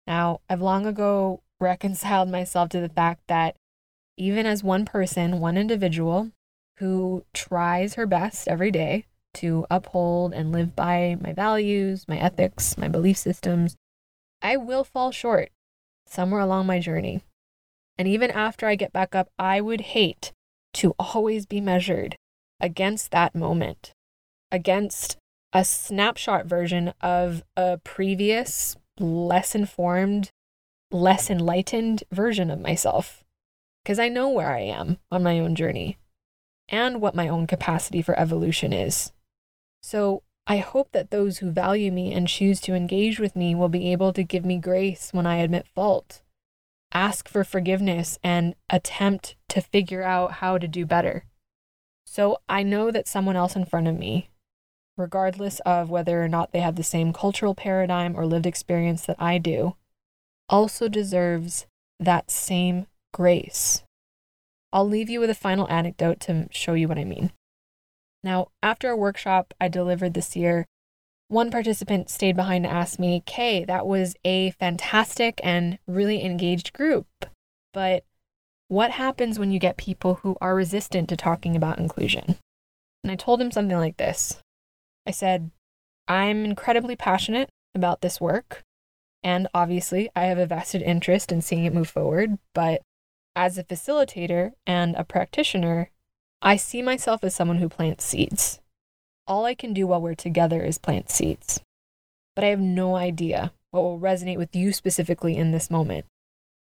Now, 0.07 0.39
I've 0.49 0.61
long 0.61 0.85
ago 0.85 1.41
reconciled 1.59 2.29
myself 2.29 2.69
to 2.69 2.79
the 2.79 2.87
fact 2.87 3.23
that 3.27 3.57
even 4.15 4.45
as 4.45 4.63
one 4.63 4.85
person, 4.85 5.41
one 5.41 5.57
individual 5.57 6.31
who 6.77 7.25
tries 7.33 7.95
her 7.95 8.07
best 8.07 8.47
every 8.47 8.71
day 8.71 9.03
to 9.33 9.65
uphold 9.69 10.33
and 10.33 10.53
live 10.53 10.73
by 10.73 11.17
my 11.19 11.33
values, 11.33 12.05
my 12.07 12.17
ethics, 12.17 12.77
my 12.77 12.87
belief 12.87 13.17
systems, 13.17 13.75
I 14.41 14.55
will 14.55 14.85
fall 14.85 15.11
short 15.11 15.51
somewhere 16.07 16.39
along 16.39 16.67
my 16.67 16.79
journey. 16.79 17.21
And 17.97 18.07
even 18.07 18.31
after 18.31 18.65
I 18.65 18.75
get 18.75 18.93
back 18.93 19.13
up, 19.13 19.27
I 19.37 19.59
would 19.59 19.81
hate 19.81 20.31
to 20.75 20.95
always 20.97 21.45
be 21.45 21.59
measured 21.59 22.15
against 22.61 23.11
that 23.11 23.35
moment, 23.35 23.93
against 24.51 25.17
a 25.51 25.65
snapshot 25.65 26.45
version 26.45 26.93
of 27.01 27.43
a 27.57 27.77
previous, 27.83 28.77
less 28.99 29.53
informed, 29.55 30.31
less 30.91 31.29
enlightened 31.29 32.03
version 32.11 32.49
of 32.49 32.59
myself 32.59 33.23
because 33.83 33.99
I 33.99 34.09
know 34.09 34.29
where 34.29 34.51
I 34.51 34.61
am 34.61 34.97
on 35.11 35.23
my 35.23 35.39
own 35.39 35.55
journey 35.55 35.97
and 36.69 37.01
what 37.01 37.15
my 37.15 37.27
own 37.27 37.47
capacity 37.47 38.01
for 38.01 38.17
evolution 38.17 38.73
is. 38.73 39.11
So 39.81 40.23
I 40.47 40.57
hope 40.57 40.91
that 40.91 41.11
those 41.11 41.39
who 41.39 41.51
value 41.51 41.91
me 41.91 42.13
and 42.13 42.27
choose 42.27 42.61
to 42.61 42.75
engage 42.75 43.19
with 43.19 43.35
me 43.35 43.55
will 43.55 43.69
be 43.69 43.91
able 43.91 44.13
to 44.13 44.23
give 44.23 44.45
me 44.45 44.57
grace 44.57 45.09
when 45.11 45.25
I 45.25 45.37
admit 45.37 45.67
fault, 45.67 46.21
ask 46.93 47.27
for 47.27 47.43
forgiveness, 47.43 48.19
and 48.23 48.55
attempt 48.69 49.35
to 49.49 49.61
figure 49.61 50.03
out 50.03 50.33
how 50.33 50.57
to 50.57 50.67
do 50.67 50.85
better. 50.85 51.25
So 52.11 52.39
I 52.49 52.61
know 52.61 52.91
that 52.91 53.07
someone 53.07 53.37
else 53.37 53.55
in 53.55 53.63
front 53.63 53.87
of 53.87 53.97
me, 53.97 54.31
regardless 54.97 55.61
of 55.61 55.89
whether 55.89 56.21
or 56.21 56.27
not 56.27 56.51
they 56.51 56.59
have 56.59 56.75
the 56.75 56.83
same 56.83 57.13
cultural 57.13 57.55
paradigm 57.55 58.17
or 58.17 58.25
lived 58.25 58.45
experience 58.45 59.05
that 59.05 59.15
I 59.17 59.37
do, 59.37 59.77
also 60.49 60.89
deserves 60.89 61.67
that 62.01 62.29
same 62.29 62.87
grace. 63.13 63.83
I'll 64.73 64.89
leave 64.89 65.09
you 65.09 65.21
with 65.21 65.29
a 65.29 65.33
final 65.33 65.69
anecdote 65.69 66.19
to 66.21 66.49
show 66.51 66.73
you 66.73 66.89
what 66.89 66.97
I 66.97 67.05
mean. 67.05 67.31
Now, 68.25 68.49
after 68.61 68.89
a 68.89 68.97
workshop 68.97 69.53
I 69.61 69.69
delivered 69.69 70.13
this 70.13 70.35
year, 70.35 70.65
one 71.29 71.49
participant 71.49 72.09
stayed 72.09 72.35
behind 72.35 72.65
to 72.65 72.69
ask 72.69 72.99
me, 72.99 73.23
Kay, 73.25 73.63
that 73.63 73.87
was 73.87 74.15
a 74.25 74.51
fantastic 74.51 75.39
and 75.45 75.79
really 75.87 76.25
engaged 76.25 76.73
group, 76.73 77.07
but 77.71 78.03
what 78.71 78.91
happens 78.91 79.37
when 79.37 79.51
you 79.51 79.59
get 79.59 79.75
people 79.75 80.15
who 80.23 80.37
are 80.39 80.55
resistant 80.55 81.09
to 81.09 81.17
talking 81.17 81.57
about 81.57 81.77
inclusion? 81.77 82.37
And 83.03 83.11
I 83.11 83.17
told 83.17 83.41
him 83.41 83.51
something 83.51 83.77
like 83.77 83.97
this 83.97 84.39
I 85.05 85.11
said, 85.11 85.51
I'm 86.07 86.45
incredibly 86.45 86.95
passionate 86.95 87.49
about 87.75 87.99
this 87.99 88.21
work. 88.21 88.63
And 89.23 89.49
obviously, 89.53 90.09
I 90.15 90.21
have 90.23 90.37
a 90.37 90.45
vested 90.45 90.81
interest 90.81 91.33
in 91.33 91.41
seeing 91.41 91.65
it 91.65 91.73
move 91.73 91.89
forward, 91.89 92.37
but 92.55 92.81
as 93.35 93.57
a 93.57 93.65
facilitator 93.65 94.53
and 94.65 94.95
a 94.95 95.03
practitioner, 95.03 95.89
I 96.41 96.55
see 96.55 96.81
myself 96.81 97.25
as 97.25 97.35
someone 97.35 97.57
who 97.57 97.67
plants 97.67 98.05
seeds. 98.05 98.61
All 99.27 99.43
I 99.43 99.53
can 99.53 99.73
do 99.73 99.85
while 99.85 100.01
we're 100.01 100.15
together 100.15 100.63
is 100.63 100.77
plant 100.77 101.09
seeds. 101.09 101.59
But 102.37 102.45
I 102.45 102.47
have 102.47 102.61
no 102.61 102.95
idea 102.95 103.51
what 103.71 103.83
will 103.83 103.99
resonate 103.99 104.37
with 104.37 104.55
you 104.55 104.71
specifically 104.71 105.35
in 105.35 105.51
this 105.51 105.69
moment. 105.69 106.05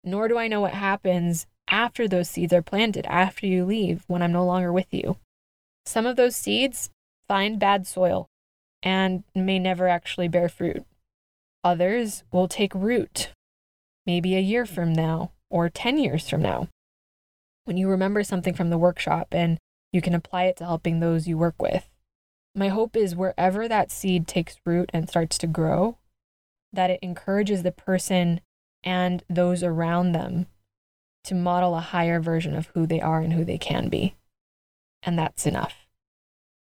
Nor 0.06 0.28
do 0.28 0.38
I 0.38 0.48
know 0.48 0.62
what 0.62 0.74
happens 0.74 1.48
after 1.68 2.08
those 2.08 2.30
seeds 2.30 2.54
are 2.54 2.62
planted, 2.62 3.08
after 3.08 3.48
you 3.48 3.65
leave, 3.65 4.04
when 4.08 4.22
I'm 4.22 4.32
no 4.32 4.46
longer 4.46 4.72
with 4.72 4.94
you. 4.94 5.18
Some 5.86 6.06
of 6.06 6.15
those 6.15 6.36
seeds 6.36 6.91
find 7.28 7.60
bad 7.60 7.88
soil 7.88 8.28
and 8.84 9.24
may 9.34 9.58
never 9.58 9.88
actually 9.88 10.28
bear 10.28 10.48
fruit. 10.48 10.86
Others 11.63 12.24
will 12.32 12.48
take 12.48 12.76
root, 12.76 13.32
maybe 14.06 14.36
a 14.36 14.39
year 14.39 14.68
from 14.68 14.94
now, 14.94 15.32
or 15.50 15.70
10 15.70 15.98
years 15.98 16.30
from 16.30 16.44
now. 16.44 16.68
When 17.63 17.78
you 17.78 17.89
remember 17.89 18.24
something 18.24 18.54
from 18.54 18.70
the 18.70 18.78
workshop 18.78 19.30
and 19.32 19.58
you 19.91 20.02
can 20.02 20.13
apply 20.13 20.44
it 20.44 20.58
to 20.58 20.65
helping 20.65 21.00
those 21.00 21.28
you 21.28 21.38
work 21.38 21.60
with. 21.60 21.89
My 22.54 22.68
hope 22.68 22.96
is 22.96 23.15
wherever 23.15 23.68
that 23.68 23.89
seed 23.89 24.28
takes 24.28 24.58
root 24.65 24.91
and 24.94 25.10
starts 25.10 25.38
to 25.39 25.48
grow, 25.48 25.98
that 26.72 26.91
it 26.91 27.00
encourages 27.02 27.63
the 27.63 27.72
person 27.72 28.41
and 28.86 29.24
those 29.28 29.63
around 29.63 30.12
them 30.13 30.45
to 31.26 31.36
model 31.36 31.76
a 31.76 31.82
higher 31.82 32.21
version 32.21 32.56
of 32.56 32.67
who 32.67 32.86
they 32.86 33.02
are 33.02 33.19
and 33.19 33.34
who 33.34 33.43
they 33.43 33.58
can 33.58 33.89
be. 33.89 34.15
And 35.04 35.19
that's 35.19 35.45
enough. 35.45 35.88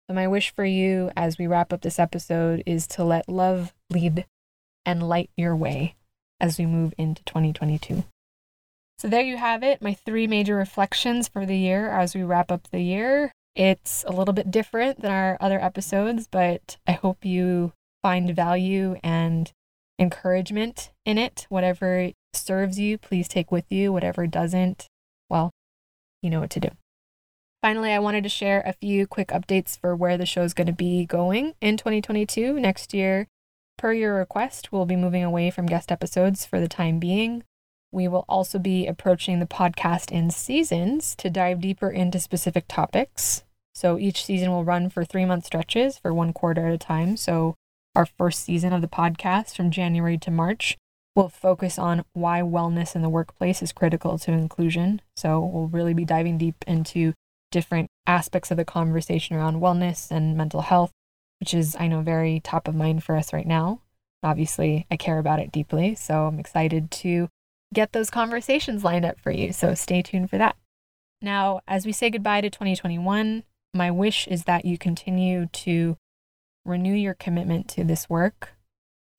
So, 0.07 0.13
my 0.13 0.27
wish 0.27 0.53
for 0.53 0.65
you 0.65 1.11
as 1.15 1.37
we 1.37 1.47
wrap 1.47 1.71
up 1.73 1.81
this 1.81 1.99
episode 1.99 2.61
is 2.65 2.85
to 2.87 3.03
let 3.03 3.29
love 3.29 3.73
lead 3.89 4.25
and 4.85 5.07
light 5.07 5.29
your 5.37 5.55
way 5.55 5.95
as 6.39 6.57
we 6.57 6.65
move 6.65 6.93
into 6.97 7.23
2022. 7.23 8.03
So 8.99 9.07
there 9.07 9.21
you 9.21 9.37
have 9.37 9.63
it, 9.63 9.81
my 9.81 9.93
three 9.93 10.27
major 10.27 10.55
reflections 10.55 11.29
for 11.29 11.45
the 11.45 11.57
year 11.57 11.89
as 11.89 12.13
we 12.13 12.21
wrap 12.23 12.51
up 12.51 12.67
the 12.69 12.81
year. 12.81 13.31
It's 13.55 14.03
a 14.05 14.11
little 14.11 14.33
bit 14.33 14.51
different 14.51 15.01
than 15.01 15.11
our 15.11 15.37
other 15.39 15.59
episodes, 15.59 16.27
but 16.27 16.77
I 16.85 16.93
hope 16.93 17.23
you 17.23 17.71
find 18.01 18.35
value 18.35 18.97
and 19.01 19.51
encouragement 19.97 20.91
in 21.05 21.17
it. 21.17 21.45
Whatever 21.47 22.11
serves 22.33 22.79
you, 22.79 22.97
please 22.97 23.27
take 23.27 23.51
with 23.51 23.65
you. 23.69 23.91
Whatever 23.91 24.27
doesn't, 24.27 24.87
well, 25.29 25.51
you 26.21 26.29
know 26.29 26.39
what 26.39 26.49
to 26.51 26.59
do. 26.59 26.69
Finally, 27.61 27.91
I 27.91 27.99
wanted 27.99 28.23
to 28.23 28.29
share 28.29 28.61
a 28.65 28.73
few 28.73 29.05
quick 29.05 29.29
updates 29.29 29.77
for 29.77 29.95
where 29.95 30.17
the 30.17 30.25
show 30.25 30.43
is 30.43 30.53
going 30.53 30.67
to 30.67 30.73
be 30.73 31.05
going 31.05 31.55
in 31.59 31.75
2022. 31.75 32.59
Next 32.59 32.93
year, 32.93 33.27
per 33.77 33.91
your 33.91 34.15
request, 34.15 34.71
we'll 34.71 34.85
be 34.85 34.95
moving 34.95 35.23
away 35.23 35.51
from 35.51 35.65
guest 35.65 35.91
episodes 35.91 36.45
for 36.45 36.59
the 36.59 36.69
time 36.69 36.99
being. 36.99 37.43
We 37.91 38.07
will 38.07 38.23
also 38.29 38.59
be 38.59 38.87
approaching 38.87 39.39
the 39.39 39.45
podcast 39.45 40.11
in 40.11 40.29
seasons 40.29 41.15
to 41.15 41.29
dive 41.29 41.59
deeper 41.59 41.89
into 41.89 42.19
specific 42.19 42.65
topics. 42.67 43.43
So 43.73 43.97
each 43.97 44.23
season 44.23 44.51
will 44.51 44.63
run 44.63 44.89
for 44.89 45.03
three 45.03 45.25
month 45.25 45.45
stretches 45.45 45.97
for 45.97 46.13
one 46.13 46.31
quarter 46.31 46.67
at 46.67 46.73
a 46.73 46.77
time. 46.77 47.17
So 47.17 47.55
our 47.95 48.05
first 48.05 48.43
season 48.43 48.71
of 48.71 48.81
the 48.81 48.87
podcast 48.87 49.55
from 49.55 49.71
January 49.71 50.17
to 50.19 50.31
March 50.31 50.77
will 51.15 51.29
focus 51.29 51.77
on 51.77 52.05
why 52.13 52.41
wellness 52.41 52.95
in 52.95 53.01
the 53.01 53.09
workplace 53.09 53.61
is 53.61 53.71
critical 53.71 54.17
to 54.19 54.31
inclusion. 54.31 55.01
So 55.15 55.39
we'll 55.39 55.67
really 55.67 55.93
be 55.93 56.05
diving 56.05 56.37
deep 56.37 56.63
into 56.67 57.13
different 57.51 57.89
aspects 58.05 58.51
of 58.51 58.57
the 58.57 58.65
conversation 58.65 59.35
around 59.35 59.61
wellness 59.61 60.11
and 60.11 60.37
mental 60.37 60.61
health, 60.61 60.91
which 61.39 61.53
is, 61.53 61.75
I 61.79 61.87
know, 61.87 62.01
very 62.01 62.39
top 62.39 62.67
of 62.67 62.75
mind 62.75 63.03
for 63.03 63.15
us 63.15 63.33
right 63.33 63.47
now. 63.47 63.81
Obviously, 64.21 64.85
I 64.91 64.97
care 64.97 65.19
about 65.19 65.39
it 65.39 65.51
deeply. 65.51 65.95
So 65.95 66.27
I'm 66.27 66.39
excited 66.39 66.91
to 66.91 67.29
get 67.73 67.93
those 67.93 68.09
conversations 68.09 68.83
lined 68.83 69.05
up 69.05 69.19
for 69.19 69.31
you. 69.31 69.53
So 69.53 69.73
stay 69.73 70.01
tuned 70.01 70.29
for 70.29 70.37
that. 70.37 70.55
Now, 71.21 71.61
as 71.67 71.85
we 71.85 71.91
say 71.91 72.09
goodbye 72.09 72.41
to 72.41 72.49
2021, 72.49 73.43
my 73.73 73.91
wish 73.91 74.27
is 74.27 74.43
that 74.43 74.65
you 74.65 74.77
continue 74.77 75.47
to 75.47 75.97
renew 76.65 76.93
your 76.93 77.13
commitment 77.13 77.67
to 77.69 77.83
this 77.83 78.09
work 78.09 78.53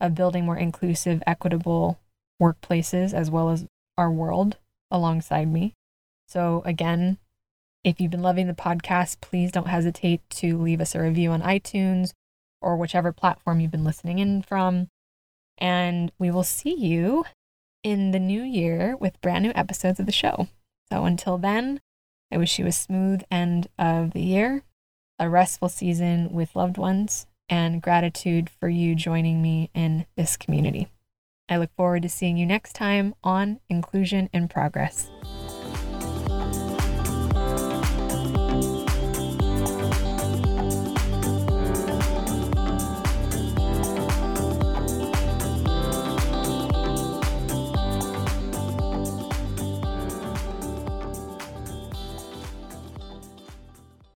of 0.00 0.14
building 0.14 0.44
more 0.44 0.56
inclusive, 0.56 1.22
equitable 1.26 1.98
workplaces 2.40 3.12
as 3.12 3.30
well 3.30 3.50
as 3.50 3.66
our 3.98 4.10
world 4.10 4.56
alongside 4.90 5.48
me. 5.48 5.74
So, 6.26 6.62
again, 6.64 7.18
if 7.84 8.00
you've 8.00 8.10
been 8.10 8.22
loving 8.22 8.46
the 8.46 8.54
podcast, 8.54 9.20
please 9.20 9.52
don't 9.52 9.68
hesitate 9.68 10.20
to 10.30 10.58
leave 10.58 10.80
us 10.80 10.94
a 10.94 11.00
review 11.00 11.30
on 11.30 11.42
iTunes 11.42 12.12
or 12.60 12.76
whichever 12.76 13.12
platform 13.12 13.60
you've 13.60 13.70
been 13.70 13.84
listening 13.84 14.18
in 14.18 14.42
from. 14.42 14.88
And 15.58 16.12
we 16.18 16.30
will 16.30 16.44
see 16.44 16.74
you 16.74 17.24
in 17.82 18.10
the 18.10 18.18
new 18.18 18.42
year 18.42 18.96
with 18.96 19.20
brand 19.20 19.44
new 19.44 19.52
episodes 19.54 19.98
of 20.00 20.06
the 20.06 20.12
show. 20.12 20.48
So, 20.92 21.04
until 21.04 21.38
then, 21.38 21.80
I 22.32 22.36
wish 22.36 22.58
you 22.58 22.66
a 22.66 22.72
smooth 22.72 23.22
end 23.30 23.68
of 23.78 24.12
the 24.12 24.22
year, 24.22 24.62
a 25.18 25.28
restful 25.28 25.68
season 25.68 26.30
with 26.32 26.56
loved 26.56 26.78
ones, 26.78 27.26
and 27.50 27.82
gratitude 27.82 28.48
for 28.48 28.68
you 28.68 28.94
joining 28.94 29.42
me 29.42 29.68
in 29.74 30.06
this 30.16 30.38
community. 30.38 30.88
I 31.48 31.58
look 31.58 31.74
forward 31.76 32.02
to 32.02 32.08
seeing 32.08 32.36
you 32.36 32.46
next 32.46 32.74
time 32.74 33.14
on 33.24 33.60
Inclusion 33.68 34.30
in 34.32 34.48
Progress. 34.48 35.10